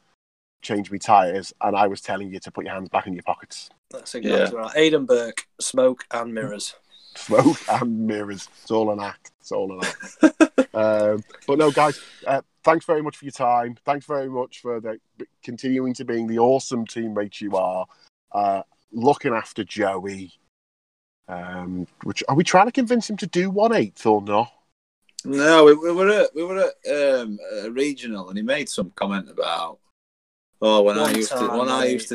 [0.63, 3.25] change me tires, and I was telling you to put your hands back in your
[3.25, 3.71] pockets.
[3.91, 4.73] That's exactly right.
[4.77, 6.77] Aidan Burke, smoke and mirrors.
[7.19, 8.49] Smoke and mirrors.
[8.63, 9.33] It's all an act.
[9.41, 10.75] It's all an act.
[10.75, 13.77] um, but no, guys, uh, thanks very much for your time.
[13.85, 14.99] Thanks very much for the
[15.43, 17.87] continuing to being the awesome teammates you are.
[18.33, 18.63] Uh,
[18.93, 20.33] looking after Joey.
[21.29, 24.51] Um, which are we trying to convince him to do one eighth or not?
[25.25, 28.93] No, we, we were at we were at um, a regional, and he made some
[28.93, 29.79] comment about
[30.63, 32.15] oh when I One used to time, when I used to.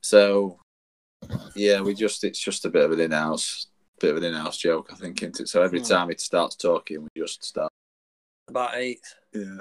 [0.00, 0.58] So
[1.54, 3.68] yeah, we just it's just a bit of an in-house
[4.00, 5.48] bit of an in-house joke, I think, isn't it?
[5.48, 5.86] So every Hmm.
[5.86, 7.72] time it starts talking, we just start.
[8.48, 9.00] About eight.
[9.32, 9.58] Yeah,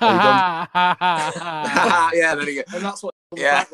[0.00, 2.34] I yeah.
[2.34, 2.76] There you go.
[2.76, 3.14] And that's what.
[3.36, 3.64] Yeah.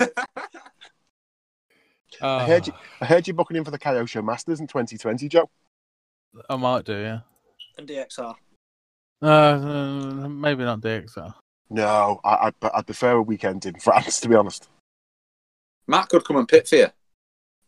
[2.20, 2.72] I heard you.
[3.00, 5.48] I heard you booking in for the Kyosho Masters in 2020, Joe.
[6.48, 7.20] I might do, yeah.
[7.76, 8.34] And DXR.
[9.20, 11.34] Uh, maybe not DXR.
[11.70, 14.68] No, I, I'd, I'd prefer a weekend in France, to be honest.
[15.88, 16.86] Matt could come and pit for you.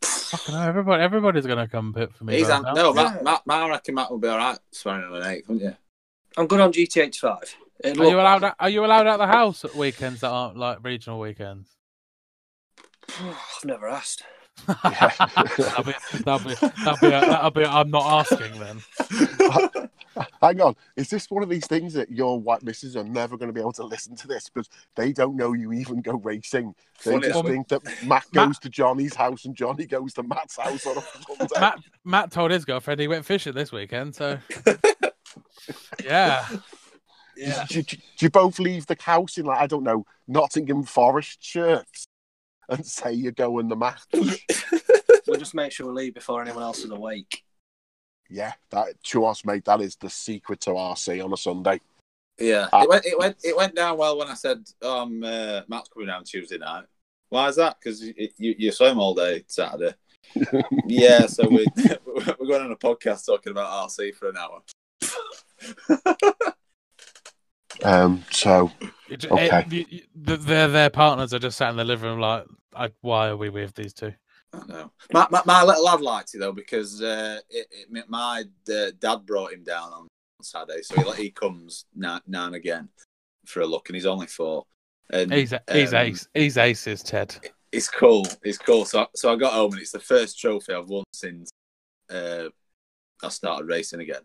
[0.03, 2.37] Fucking hell, everybody, everybody's gonna come pit for me.
[2.37, 2.73] He's by on, now.
[2.73, 3.03] no, Yeah.
[3.03, 5.65] Matt, Matt, Matt, I reckon Matt will be all right swearing on an eighth, wouldn't
[5.65, 5.75] you?
[6.37, 7.25] I'm good on GT85.
[7.83, 8.53] Are you looked- allowed?
[8.59, 11.69] Are you allowed out the house at weekends that aren't like regional weekends?
[13.19, 14.23] I've never asked.
[14.67, 15.93] That'll be
[16.23, 18.81] that'll be that'll be, that'll be I'm not asking then.
[20.41, 23.47] Hang on, is this one of these things that your white misses are never going
[23.49, 26.75] to be able to listen to this because they don't know you even go racing?
[27.03, 30.13] They Funny, just I- think that Matt Matt- goes to Johnny's house and Johnny goes
[30.15, 31.59] to Matt's house on a Sunday.
[31.59, 34.37] Matt Matt told his girlfriend he went fishing this weekend, so
[36.03, 36.45] yeah.
[37.37, 37.65] Yeah.
[37.69, 41.43] Do, do- do you both leave the house in like I don't know Nottingham Forest
[41.43, 42.05] shirts
[42.69, 44.01] and say you're going the match?
[45.27, 47.43] We'll just make sure we leave before anyone else is awake.
[48.31, 49.65] Yeah, that to us, mate.
[49.65, 51.81] That is the secret to RC on a Sunday.
[52.39, 52.81] Yeah, Ah.
[52.83, 56.07] it went it went it went down well when I said um uh, Matt's coming
[56.07, 56.85] down Tuesday night.
[57.29, 57.77] Why is that?
[57.79, 59.93] Because you, you you saw him all day Saturday.
[60.87, 61.65] yeah, so we
[62.05, 64.61] we're going on a podcast talking about RC for an hour.
[67.83, 68.71] Um, so
[69.09, 69.59] It, ju- Okay.
[69.59, 72.45] it- you- you- the- their their partners are just sat in the living room like,
[72.75, 74.13] I, why are we with these two?
[74.53, 74.91] I know.
[75.13, 79.25] My, my, my little lad liked it though because uh, it, it, my uh, dad
[79.25, 80.07] brought him down on
[80.41, 82.89] Saturday, so he, he comes now, now and again
[83.45, 84.65] for a look, and he's only four.
[85.11, 86.27] And He's he's um, ace.
[86.33, 87.35] He's aces, Ted.
[87.71, 88.25] It's cool.
[88.43, 88.85] It's cool.
[88.85, 91.49] So, so I got home, and it's the first trophy I've won since
[92.09, 92.45] uh,
[93.23, 94.21] I started racing again.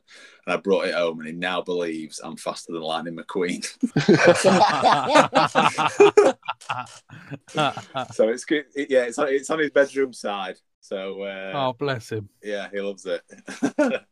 [0.46, 3.64] And I brought it home, and he now believes I'm faster than Lightning McQueen.
[8.14, 8.66] so it's good.
[8.74, 10.56] It, yeah, it's on, it's on his bedroom side.
[10.80, 12.28] So uh, oh, bless him.
[12.42, 13.22] yeah, he loves it.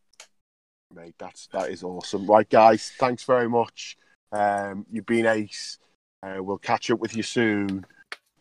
[0.94, 2.26] mate, that's that is awesome.
[2.26, 3.96] Right, guys, thanks very much.
[4.32, 5.78] Um, you've been ace.
[6.22, 7.84] Uh, we'll catch up with you soon.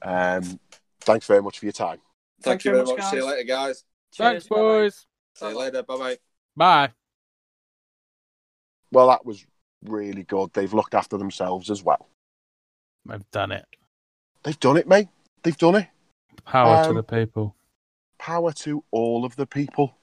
[0.02, 0.60] Um,
[1.02, 2.00] thanks very much for your time.
[2.42, 3.12] Thank Thanks you very very much, much.
[3.12, 3.84] See you later, guys.
[4.16, 4.62] Thanks, Cheers, bye-bye.
[4.62, 5.06] boys.
[5.36, 5.84] See you later.
[5.84, 6.18] Bye bye.
[6.56, 6.92] Bye.
[8.92, 9.46] Well, that was
[9.84, 10.52] really good.
[10.54, 12.08] They've looked after themselves as well.
[13.10, 13.66] I've done it.
[14.44, 15.08] They've done it, mate.
[15.44, 15.88] They've done it.
[16.46, 17.56] Power to Um, the people.
[18.20, 19.96] Power to all of the people.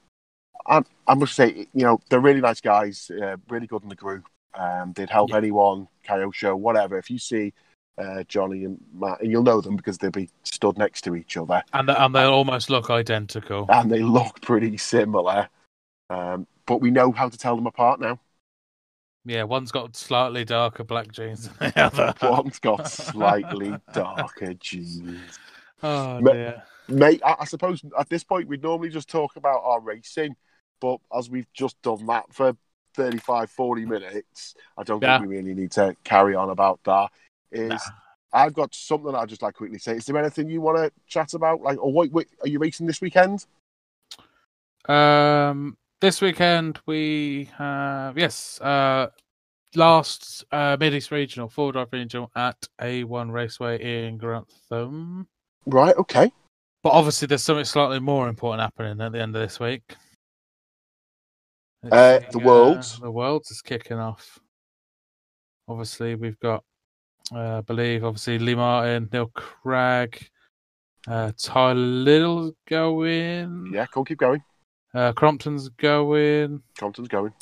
[0.66, 3.94] I, I must say, you know, they're really nice guys, uh, really good in the
[3.94, 4.24] group.
[4.55, 5.36] Um, they'd help Yeah.
[5.36, 6.98] anyone, Kyosho, whatever.
[6.98, 7.53] If you see
[7.98, 11.36] uh, Johnny and Matt, and you'll know them because they'll be stood next to each
[11.36, 13.66] other, And they- and they almost look identical.
[13.68, 15.48] and they look pretty similar.
[16.11, 18.18] Um, but we know how to tell them apart now.
[19.24, 22.14] Yeah, one's got slightly darker black jeans than the other.
[22.22, 25.38] One's got slightly darker jeans.
[25.82, 26.62] Oh dear.
[26.88, 30.36] Mate, I, I suppose at this point we'd normally just talk about our racing,
[30.78, 32.54] but as we've just done that for
[32.96, 35.16] 35, 40 minutes, I don't Yeah.
[35.18, 37.08] think we really need to carry on about that.
[37.50, 38.42] Is Nah.
[38.44, 39.96] I've got something I'd just like quickly say.
[39.96, 41.62] Is there anything you want to chat about?
[41.62, 43.46] Like, or wait, wait, are you racing this weekend?
[44.86, 49.09] Um, this weekend we have yes, uh,
[49.74, 55.26] last uh, Mid East Regional, four drive regional at A1 Raceway in Grantham.
[55.66, 56.30] Right, okay.
[56.82, 59.82] But obviously, there's something slightly more important happening at the end of this week.
[61.90, 62.98] Uh, the Worlds.
[62.98, 64.38] the Worlds is kicking off.
[65.68, 66.64] Obviously, we've got,
[67.34, 70.20] uh, I believe, obviously Lee Martin, Neil Cragg,
[71.07, 73.70] uh, Ty Little going.
[73.72, 74.42] Yeah, cool, keep going.
[74.93, 76.62] Uh, Crompton's going.
[76.78, 77.32] Crompton's going.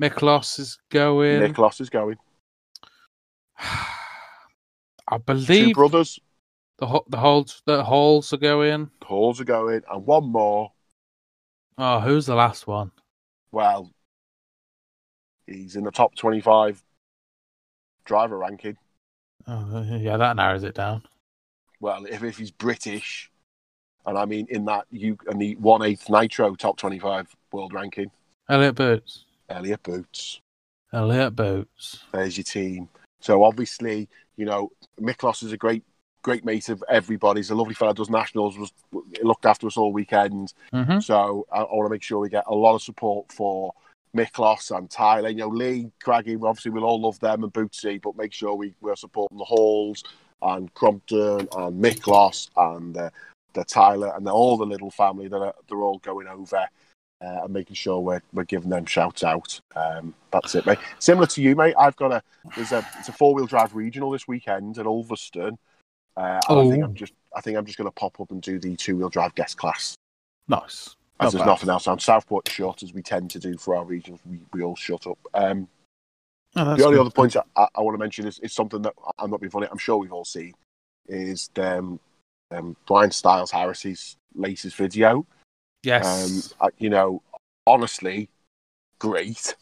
[0.00, 1.40] Miklos is going.
[1.40, 2.16] Nicholas is going.
[3.58, 6.20] I Two believe brothers,
[6.78, 8.90] the ho- the holds the holes are going.
[9.02, 10.72] Halls are going, and one more.
[11.78, 12.90] Oh, who's the last one?
[13.52, 13.90] Well,
[15.46, 16.82] he's in the top 25
[18.04, 18.76] driver ranking.
[19.46, 21.04] Oh, yeah, that narrows it down.
[21.80, 23.30] well, if, if he's British,
[24.08, 27.72] and I mean in that you and the one eighth Nitro top twenty five world
[27.72, 28.10] ranking,
[28.48, 29.24] Elliott Boots.
[29.48, 30.40] Elliott Boots,
[30.92, 32.00] Elliott Boots.
[32.12, 32.88] there's your team.
[33.20, 35.82] So obviously, you know, Miklos is a great,
[36.22, 37.50] great mate of everybody's.
[37.50, 37.92] A lovely fellow.
[37.92, 38.72] Does nationals was
[39.22, 40.52] looked after us all weekend.
[40.72, 43.72] hmm So I, I want to make sure we get a lot of support for
[44.16, 45.30] Miklos and Tyler.
[45.30, 48.74] You know, Lee, Craggy, obviously we'll all love them and Bootsy, but make sure we,
[48.80, 50.02] we're supporting the Halls
[50.42, 53.10] and Crompton and Miklos and uh,
[53.54, 56.56] the Tyler and the, all the little family that are they're all going over
[57.20, 59.60] uh, and making sure we're, we're giving them shouts out.
[59.74, 60.78] Um, that's it, mate.
[60.98, 61.74] Similar to you, mate.
[61.78, 62.22] I've got a
[62.56, 65.58] there's a it's a four wheel drive regional this weekend at Ulverston.
[66.16, 66.86] Uh, and I think Oh.
[66.86, 69.08] I'm just I think I'm just going to pop up and do the two wheel
[69.08, 69.94] drive guest class
[70.48, 70.96] Nice.
[71.20, 71.46] as Not there's bad.
[71.46, 74.20] nothing else on Southport shut as we tend to do for our regions.
[74.28, 75.18] We, we all shut up.
[75.34, 75.68] Um,
[76.56, 77.00] Oh, the only good.
[77.02, 79.68] other point I, I want to mention is, is something that I'm not being funny.
[79.70, 80.54] I'm sure we've all seen
[81.06, 82.00] is um,
[82.50, 85.26] um, Ryan Styles Harris's latest video.
[85.82, 86.54] Yes.
[86.60, 87.22] Um, you know,
[87.66, 88.30] honestly,
[88.98, 89.54] great.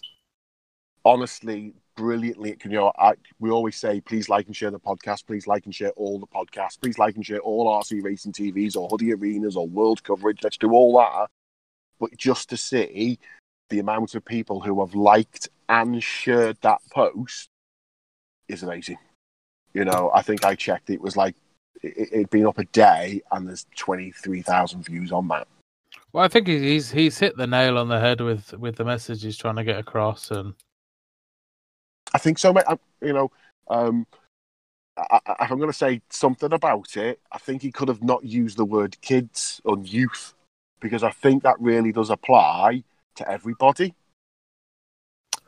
[1.04, 2.56] Honestly, brilliantly.
[2.64, 5.26] You know, I, we always say, please like and share the podcast.
[5.26, 6.80] Please like and share all the podcasts.
[6.80, 10.40] Please like and share all RC racing TVs or Hudy arenas or world coverage.
[10.42, 11.28] Let's do all that.
[11.98, 13.18] But just to see
[13.70, 17.48] the amount of people who have liked and shared that post
[18.48, 18.98] is amazing.
[19.74, 21.34] You know, I think I checked; it was like
[21.82, 25.48] it, it'd been up a day, and there's twenty three thousand views on that.
[26.12, 29.22] Well, I think he's he's hit the nail on the head with with the message
[29.22, 30.54] he's trying to get across, and
[32.14, 32.64] I think so, mate.
[32.68, 33.30] I, you know,
[33.68, 34.06] um,
[34.96, 38.02] I, I, if I'm going to say something about it, I think he could have
[38.02, 40.34] not used the word kids or youth
[40.80, 42.84] because I think that really does apply
[43.16, 43.94] to everybody.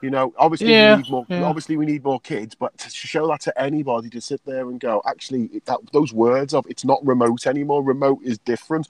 [0.00, 1.26] You know, obviously Yeah, we need more.
[1.28, 1.42] yeah.
[1.42, 4.78] Obviously, we need more kids, but to show that to anybody to sit there and
[4.78, 7.82] go, actually, that those words of it's not remote anymore.
[7.82, 8.88] Remote is different.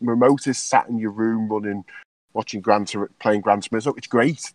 [0.00, 1.84] Remote is sat in your room running,
[2.34, 3.96] watching Gran Tur- playing Gran Turismo.
[3.96, 4.52] It's great.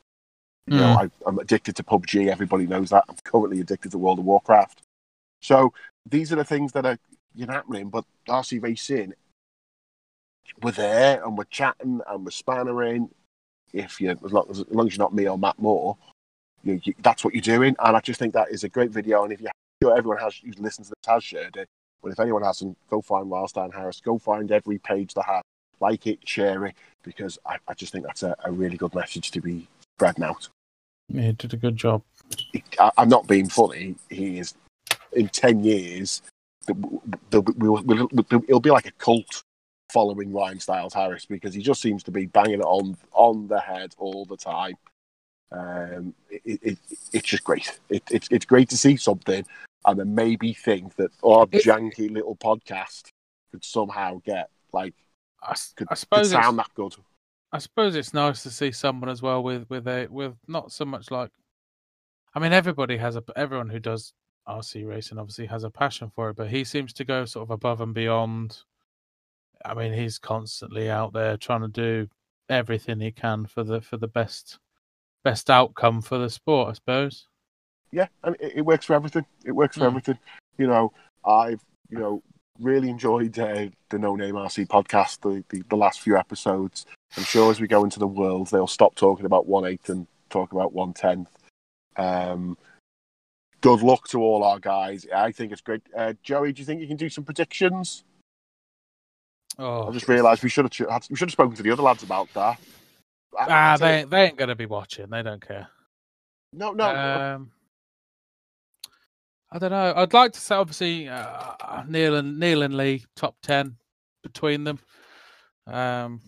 [0.68, 1.06] You know, mm.
[1.06, 2.28] I, I'm addicted to PUBG.
[2.28, 3.04] Everybody knows that.
[3.08, 4.82] I'm currently addicted to World of Warcraft.
[5.42, 5.74] So
[6.10, 6.98] these are the things that are
[7.36, 7.90] you know, happening.
[7.90, 9.14] But RC Racing,
[10.62, 13.10] we're there and we're chatting and we're spannering.
[13.76, 15.98] If you, as long as, as long as you're not me or Matt Moore,
[16.64, 17.76] you, you, that's what you're doing.
[17.80, 19.24] And I just think that is a great video.
[19.24, 19.48] And if you,
[19.84, 21.68] sure everyone has who listens to this has shared it,
[22.02, 24.00] but if anyone hasn't, go find Wildstein Harris.
[24.00, 25.42] Go find every page that has
[25.82, 29.32] like it, share it, because I, I just think that's a, a really good message
[29.32, 29.68] to be
[29.98, 30.48] spreading out.
[31.10, 32.02] yeah, he did a good job.
[32.80, 33.96] I, I'm not being funny.
[34.10, 34.54] He is
[35.12, 36.22] in ten years.
[36.68, 36.74] the-
[37.30, 39.44] the- we'll- we'll- we'll- It'll be like a cult
[39.96, 43.62] following Ryan Styles Harris because he just seems to be banging it on on the
[43.62, 44.76] head all the time.
[45.54, 46.78] Um, it, it,
[47.14, 47.80] it's just great.
[47.90, 49.46] It, it's it's great to see something,
[49.86, 53.04] and then maybe think that our It- janky little podcast
[53.52, 54.94] could somehow get like
[55.42, 56.94] I, could, I suppose it's, sound that good.
[57.54, 60.84] I suppose it's nice to see someone as well with with a with not so
[60.84, 61.32] much like.
[62.34, 64.12] I mean, everybody has a everyone who does
[64.46, 67.52] RC racing obviously has a passion for it, but he seems to go sort of
[67.52, 68.58] above and beyond.
[69.66, 72.08] I mean, he's constantly out there trying to do
[72.50, 74.60] everything he can for the for the best
[75.24, 77.28] best outcome for the sport, I suppose.
[77.92, 79.26] yeah, and it, it works for everything.
[79.46, 79.88] It works for Mm.
[79.88, 80.20] everything.
[80.58, 80.94] You know,
[81.26, 82.22] I've you know
[82.60, 86.86] really enjoyed uh, the No Name RC podcast, the, the the last few episodes.
[87.18, 90.06] I'm sure as we go into the world, they'll stop talking about one eighth and
[90.30, 91.30] talk about one tenth.
[91.98, 92.58] Um,
[93.62, 95.08] good luck to all our guys.
[95.16, 95.82] I think it's great.
[95.96, 98.04] Uh, Joey, do you think you can do some predictions?
[99.58, 102.04] Oh, I just realised we should have we should have spoken to the other lads
[102.04, 102.60] about that.
[103.38, 105.10] I- ah, they they ain't gonna be watching.
[105.10, 105.68] They don't care.
[106.54, 107.52] no, no, Um,
[109.52, 109.94] I don't know.
[109.96, 113.78] I'd like to say obviously uh, Neil and Neil and Lee top ten
[114.24, 114.80] between them.
[115.68, 116.22] Um,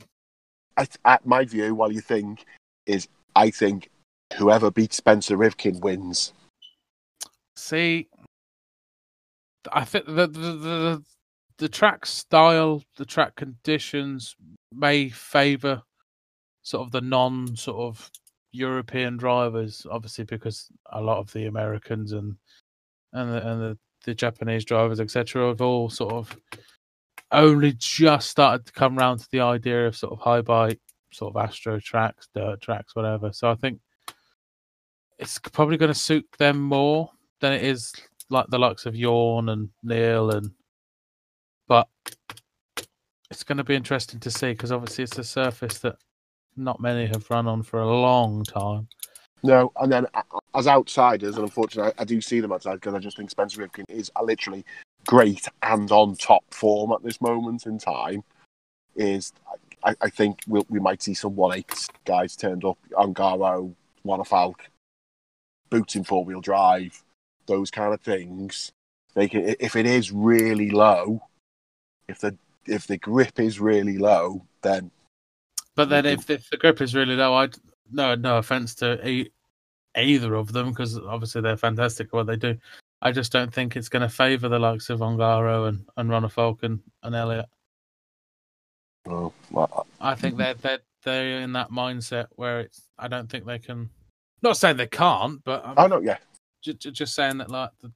[0.77, 2.45] I, I, my view, while you think,
[2.85, 3.89] is I think
[4.37, 6.33] whoever beats Spencer Rivkin wins.
[7.55, 8.07] see,
[9.71, 11.03] I think the the, the
[11.57, 14.35] the track style, the track conditions
[14.73, 15.81] may favour
[16.63, 18.11] sort of the non sort of
[18.51, 22.35] European drivers, obviously because a lot of the Americans and
[23.13, 26.37] and the, and the, the Japanese drivers, etc., have all sort of
[27.31, 30.79] only just started to come round to the idea of sort of high bike,
[31.11, 33.31] sort of astro tracks, dirt tracks, whatever.
[33.33, 33.79] So I think
[35.17, 37.09] it's probably going to suit them more
[37.41, 37.93] than it is
[38.29, 40.51] like the likes of Yawn and Neil and.
[41.67, 41.87] But
[43.29, 45.97] it's going to be interesting to see because obviously it's a surface that
[46.55, 48.87] not many have run on for a long time.
[49.43, 50.07] No, and then
[50.55, 53.85] as outsiders, and unfortunately, I, do see them outside because I just think Spencer Rivkin
[53.87, 54.65] is uh, literally
[55.05, 58.23] great and on top form at this moment in time.
[58.95, 59.31] Is
[59.83, 64.55] I, I think we'll, we might see some one eight guys turned up, Ongaro, Wanafalk,
[65.69, 67.03] boots in four wheel drive,
[67.45, 68.71] those kind of things.
[69.13, 71.21] They can, if it is really low,
[72.07, 72.35] if the
[72.65, 74.91] if the grip is really low, then
[75.75, 77.55] But then if, if the grip is really low, I'd
[77.91, 79.31] no no offense to e-
[79.95, 82.57] either of them because obviously they're fantastic at what they do.
[83.01, 86.33] I just don't think it's going to favour the likes of Ongaro and and Ronald
[86.33, 87.45] Völker and Elliot.
[89.07, 92.81] oh, well, I think they're they're they're in that mindset where it's.
[92.97, 93.89] I don't think they can.
[94.41, 96.17] Not saying they can't, but I'm oh no, yeah,
[96.61, 97.89] ju- just saying that like I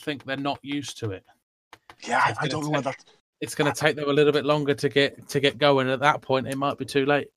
[0.00, 1.24] think they're not used to it.
[2.06, 2.20] yeah.
[2.24, 3.04] I, I don't know where take- that.
[3.40, 5.88] It's going to take them a little bit longer to get to get going.
[5.90, 7.28] At that point, it might be too late.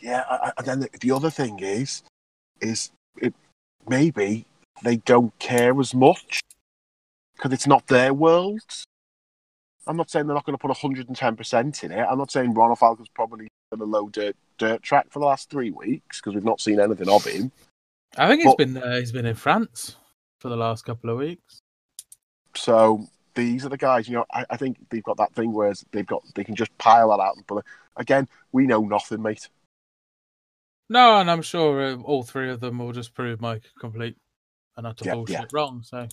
[0.00, 2.02] Yeah, I- and then the, the other thing is,
[2.60, 2.90] is
[3.20, 3.34] it
[3.88, 4.46] maybe
[4.82, 6.40] they don't care as much
[7.36, 8.60] because it's not their world.
[9.86, 11.98] I'm not saying they're not going to put 110 percent in it.
[12.08, 15.50] I'm not saying Ronald Völker's probably on a low dirt dirt track for the last
[15.50, 17.52] three weeks because we've not seen anything of him.
[18.16, 19.96] I think he's But- been uh, he's been in France
[20.40, 21.58] for the last couple of weeks.
[22.56, 24.08] So these are the guys.
[24.08, 26.76] You know, I, I think they've got that thing where they've got they can just
[26.78, 27.36] pile that out.
[27.46, 27.64] But
[27.96, 29.48] again, we know nothing, mate.
[30.88, 34.16] No, and I'm sure uh, all three of them will just prove my complete
[34.76, 35.44] and utter Yeah, bullshit yeah.
[35.52, 35.82] wrong.
[35.84, 36.06] So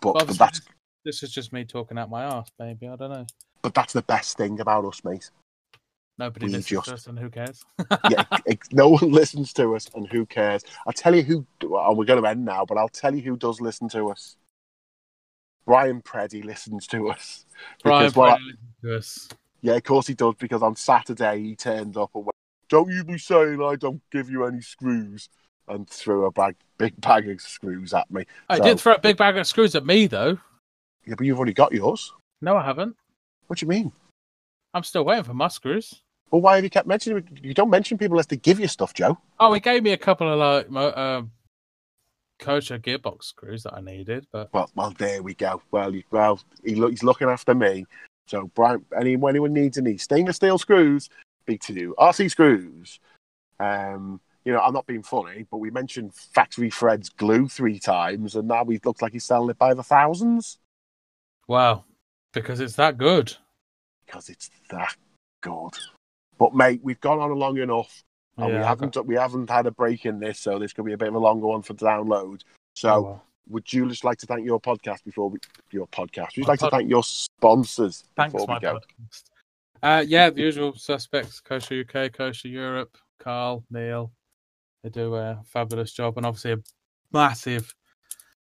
[0.00, 0.60] But, but but that's
[1.04, 2.88] this, is just me talking out my ass, maybe.
[2.88, 3.26] I don't know.
[3.62, 5.30] but that's the best thing about us, mate.
[6.18, 7.62] Nobody We listens just- to us, and who cares?
[8.10, 10.64] yeah, ex- no one listens to us, and who cares?
[10.86, 11.46] I'll tell you who.
[11.62, 14.36] Well, we're going to end now, but I'll tell you who does listen to us.
[15.66, 17.44] Brian Preedy listens to us.
[17.82, 19.28] Brian, well, listens to us.
[19.62, 22.36] Yeah, of course he does, because on Saturday he turned up and went,
[22.68, 25.28] Don't you be saying I don't give you any screws,
[25.68, 28.24] and threw a bag, big bag of screws at me.
[28.48, 30.38] I So- did throw a big bag of screws at me, though.
[31.04, 32.12] Yeah, but you've already got yours.
[32.40, 32.96] No, I haven't.
[33.48, 33.92] What do you mean?
[34.74, 36.02] I'm still waiting for my screws.
[36.30, 37.26] Well, why have you kept mentioning?
[37.42, 39.16] You don't mention people unless they give you stuff, Joe.
[39.38, 40.38] Oh, he gave me a couple of
[40.70, 41.30] like um,
[42.40, 45.62] Kyosho gearbox screws that I needed, but Well, well, there we go.
[45.70, 47.86] Well, he, well, he look, he's looking after me.
[48.26, 51.08] So, Brian, any, anyone needs any stainless steel screws,
[51.42, 51.94] speak to you.
[51.98, 53.00] RC screws.
[53.60, 58.36] Um, you know, I'm not being funny, but we mentioned Factory Fred's glue three times,
[58.36, 60.58] and now he looks like he's selling it by the thousands
[61.48, 61.84] wow,
[62.32, 63.34] because it's that good.
[64.06, 64.94] because it's that
[65.40, 65.72] good.
[66.38, 68.04] But mate, we've gone on long enough,
[68.36, 70.98] and we haven't we haven't had a break in this, so this could be a
[70.98, 72.42] bit of a longer one for download.
[72.74, 72.90] So.
[72.90, 75.38] Oh, would you just like to thank your podcast before we
[75.70, 76.30] your podcast?
[76.30, 78.74] Would you My like to thank your sponsors Thanks, before my we go?
[78.74, 79.22] podcast.
[79.82, 84.10] Uh, yeah, the usual suspects: Kyosho UK, Kyosho Europe, Carl, Neil.
[84.82, 86.58] They do a fabulous job, and obviously a
[87.12, 87.72] massive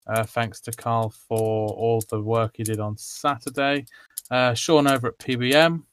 [0.07, 3.85] uh, thanks to Carl for all the work he did on Saturday.
[4.29, 5.83] Uh, Sean over at PBM,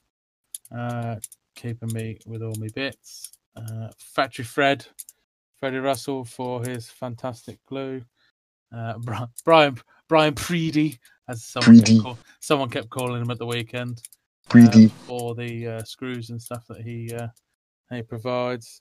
[0.77, 1.17] uh,
[1.55, 3.38] keeping me with all my bits.
[3.59, 4.87] Uh, Factory Fred,
[5.59, 8.03] Freddie Russell for his fantastic glue.
[8.75, 8.95] Uh,
[9.45, 9.79] Brian
[10.09, 10.99] Brian Preedy,
[11.29, 14.03] as someone kept, call, someone kept calling him at the weekend
[14.49, 14.85] Greedy.
[14.85, 17.29] um, for the uh, screws and stuff that he uh,
[17.91, 18.81] he provides.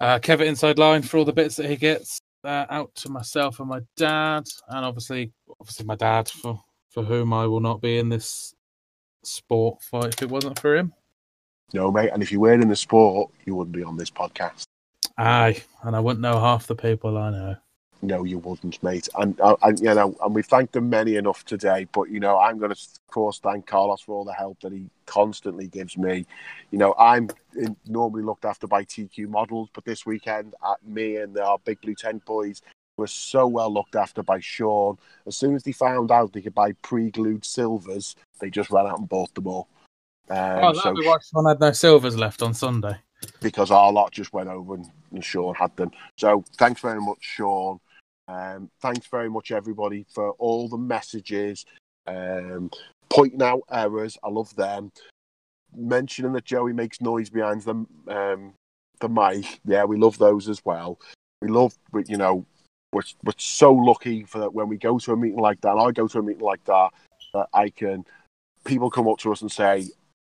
[0.00, 3.58] Uh, Kevin inside line for all the bits that he gets uh, out to myself
[3.58, 6.60] and my dad, and obviously, obviously my dad for
[6.90, 8.54] for whom I will not be in this
[9.24, 10.92] sport fight if it wasn't for him.
[11.72, 12.10] No, mate.
[12.12, 14.64] And if you weren't in the sport, you wouldn't be on this podcast.
[15.16, 17.56] Aye, and I wouldn't know half the people I know.
[18.00, 19.08] No, you wouldn't, mate.
[19.18, 21.88] And, uh, and you know, and we've thanked them many enough today.
[21.92, 24.72] But you know, I'm going to, of course, thank Carlos for all the help that
[24.72, 26.24] he constantly gives me.
[26.70, 31.16] You know, I'm in, normally looked after by TQ Models, but this weekend, uh, me
[31.16, 32.62] and our Big Blue Tent boys
[32.96, 34.98] were so well looked after by Sean.
[35.26, 38.98] As soon as they found out they could buy pre-glued silvers, they just ran out
[38.98, 39.68] and bought them all.
[40.30, 42.98] Um, oh, so why Sean had no silvers left on Sunday.
[43.40, 45.90] because our lot just went over and, and Sean had them.
[46.16, 47.78] So thanks very much, Sean.
[48.28, 51.64] Um, thanks very much, everybody, for all the messages,
[52.06, 52.70] um,
[53.08, 54.18] pointing out errors.
[54.22, 54.92] I love them.
[55.74, 58.54] Mentioning that Joey makes noise behind the um,
[59.00, 59.60] the mic.
[59.64, 60.98] Yeah, we love those as well.
[61.40, 61.74] We love,
[62.06, 62.44] you know,
[62.92, 65.72] we're, we're so lucky for that when we go to a meeting like that.
[65.72, 66.90] And I go to a meeting like that,
[67.34, 68.04] that I can.
[68.64, 69.88] People come up to us and say,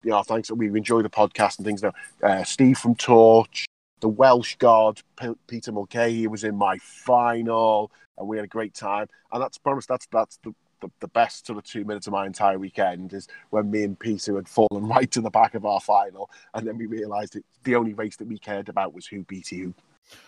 [0.03, 0.51] you know, thanks.
[0.51, 1.83] We enjoy the podcast and things.
[1.83, 1.93] Now,
[2.23, 3.65] uh, Steve from Torch,
[3.99, 8.47] the Welsh God, P- Peter Mulcahy he was in my final, and we had a
[8.47, 9.07] great time.
[9.31, 9.87] And that's promised.
[9.87, 13.27] That's that's the, the, the best sort of two minutes of my entire weekend is
[13.51, 16.77] when me and Peter had fallen right to the back of our final, and then
[16.77, 19.73] we realised that the only race that we cared about was who beat who.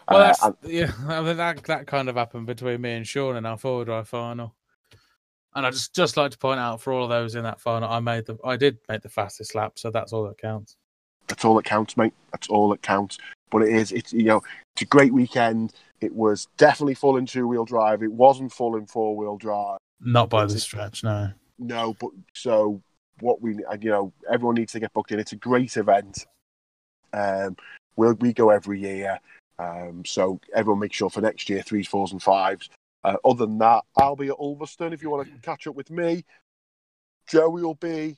[0.09, 0.91] Well, Uh, that's and- yeah.
[1.07, 4.07] I mean, that that kind of happened between me and Sean in our forward drive
[4.07, 4.53] final.
[5.55, 7.89] And I just just like to point out for all of those in that final,
[7.89, 10.75] I made the I did make the fastest lap, so that's all that counts.
[11.27, 12.13] That's all that counts, mate.
[12.31, 13.17] That's all that counts.
[13.49, 14.41] But it is, it's you know,
[14.75, 15.73] it's a great weekend.
[16.01, 18.03] It was definitely full in two wheel drive.
[18.03, 19.77] It wasn't full in four wheel drive.
[20.01, 21.29] Not by the stretch, no.
[21.59, 22.81] No, but so
[23.19, 25.19] what we, you know, everyone needs to get booked in.
[25.19, 26.25] It's a great event.
[27.13, 27.55] Um,
[27.95, 29.19] we'll, we go every year.
[29.59, 32.69] Um, so everyone make sure for next year, threes, fours, and fives.
[33.03, 35.91] Uh, other than that, I'll be at Ulverston if you want to catch up with
[35.91, 36.23] me.
[37.27, 38.17] Joey will be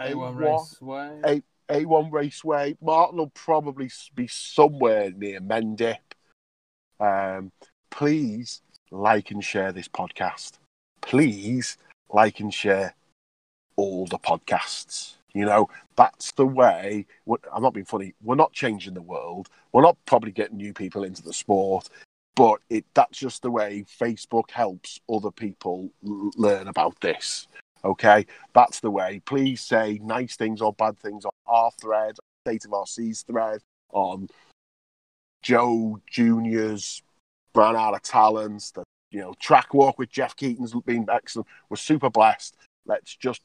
[0.00, 1.20] A1 A1 Raceway.
[1.68, 2.76] A- A1 Raceway.
[2.80, 5.98] Martin will probably be somewhere near Mendip.
[7.00, 7.52] Um,
[7.90, 10.52] please like and share this podcast.
[11.00, 11.76] Please
[12.10, 12.94] like and share
[13.76, 15.14] all the podcasts.
[15.34, 17.06] You know, that's the way.
[17.52, 18.14] I'm not being funny.
[18.22, 19.48] We're not changing the world.
[19.72, 21.90] We're not probably getting new people into the sport,
[22.36, 27.48] but it that's just the way Facebook helps other people l- learn about this.
[27.84, 29.20] Okay, that's the way.
[29.24, 32.16] Please say nice things or bad things on our thread,
[32.46, 33.60] State of Seas thread,
[33.92, 34.28] on
[35.42, 37.02] Joe Junior's
[37.54, 38.70] ran out of talents.
[38.70, 41.48] The you know track walk with Jeff Keaton's been excellent.
[41.70, 42.56] We're super blessed.
[42.84, 43.42] Let's just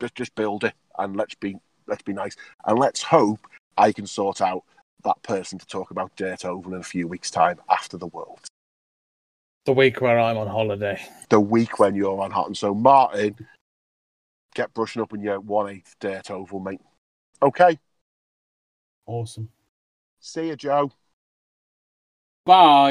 [0.00, 1.56] let's just build it and let's be
[1.86, 4.64] let's be nice and let's hope I can sort out
[5.04, 8.40] that person to talk about Dirt Oval in a few weeks' time after the World.
[9.66, 11.00] The week where I'm on holiday.
[11.30, 13.34] The week when you're on hot and so Martin,
[14.54, 16.80] get brushing up on your one eighth Dirt Oval, mate.
[17.42, 17.78] Okay.
[19.06, 19.48] Awesome.
[20.20, 20.90] See you, Joe.
[22.44, 22.54] Bye.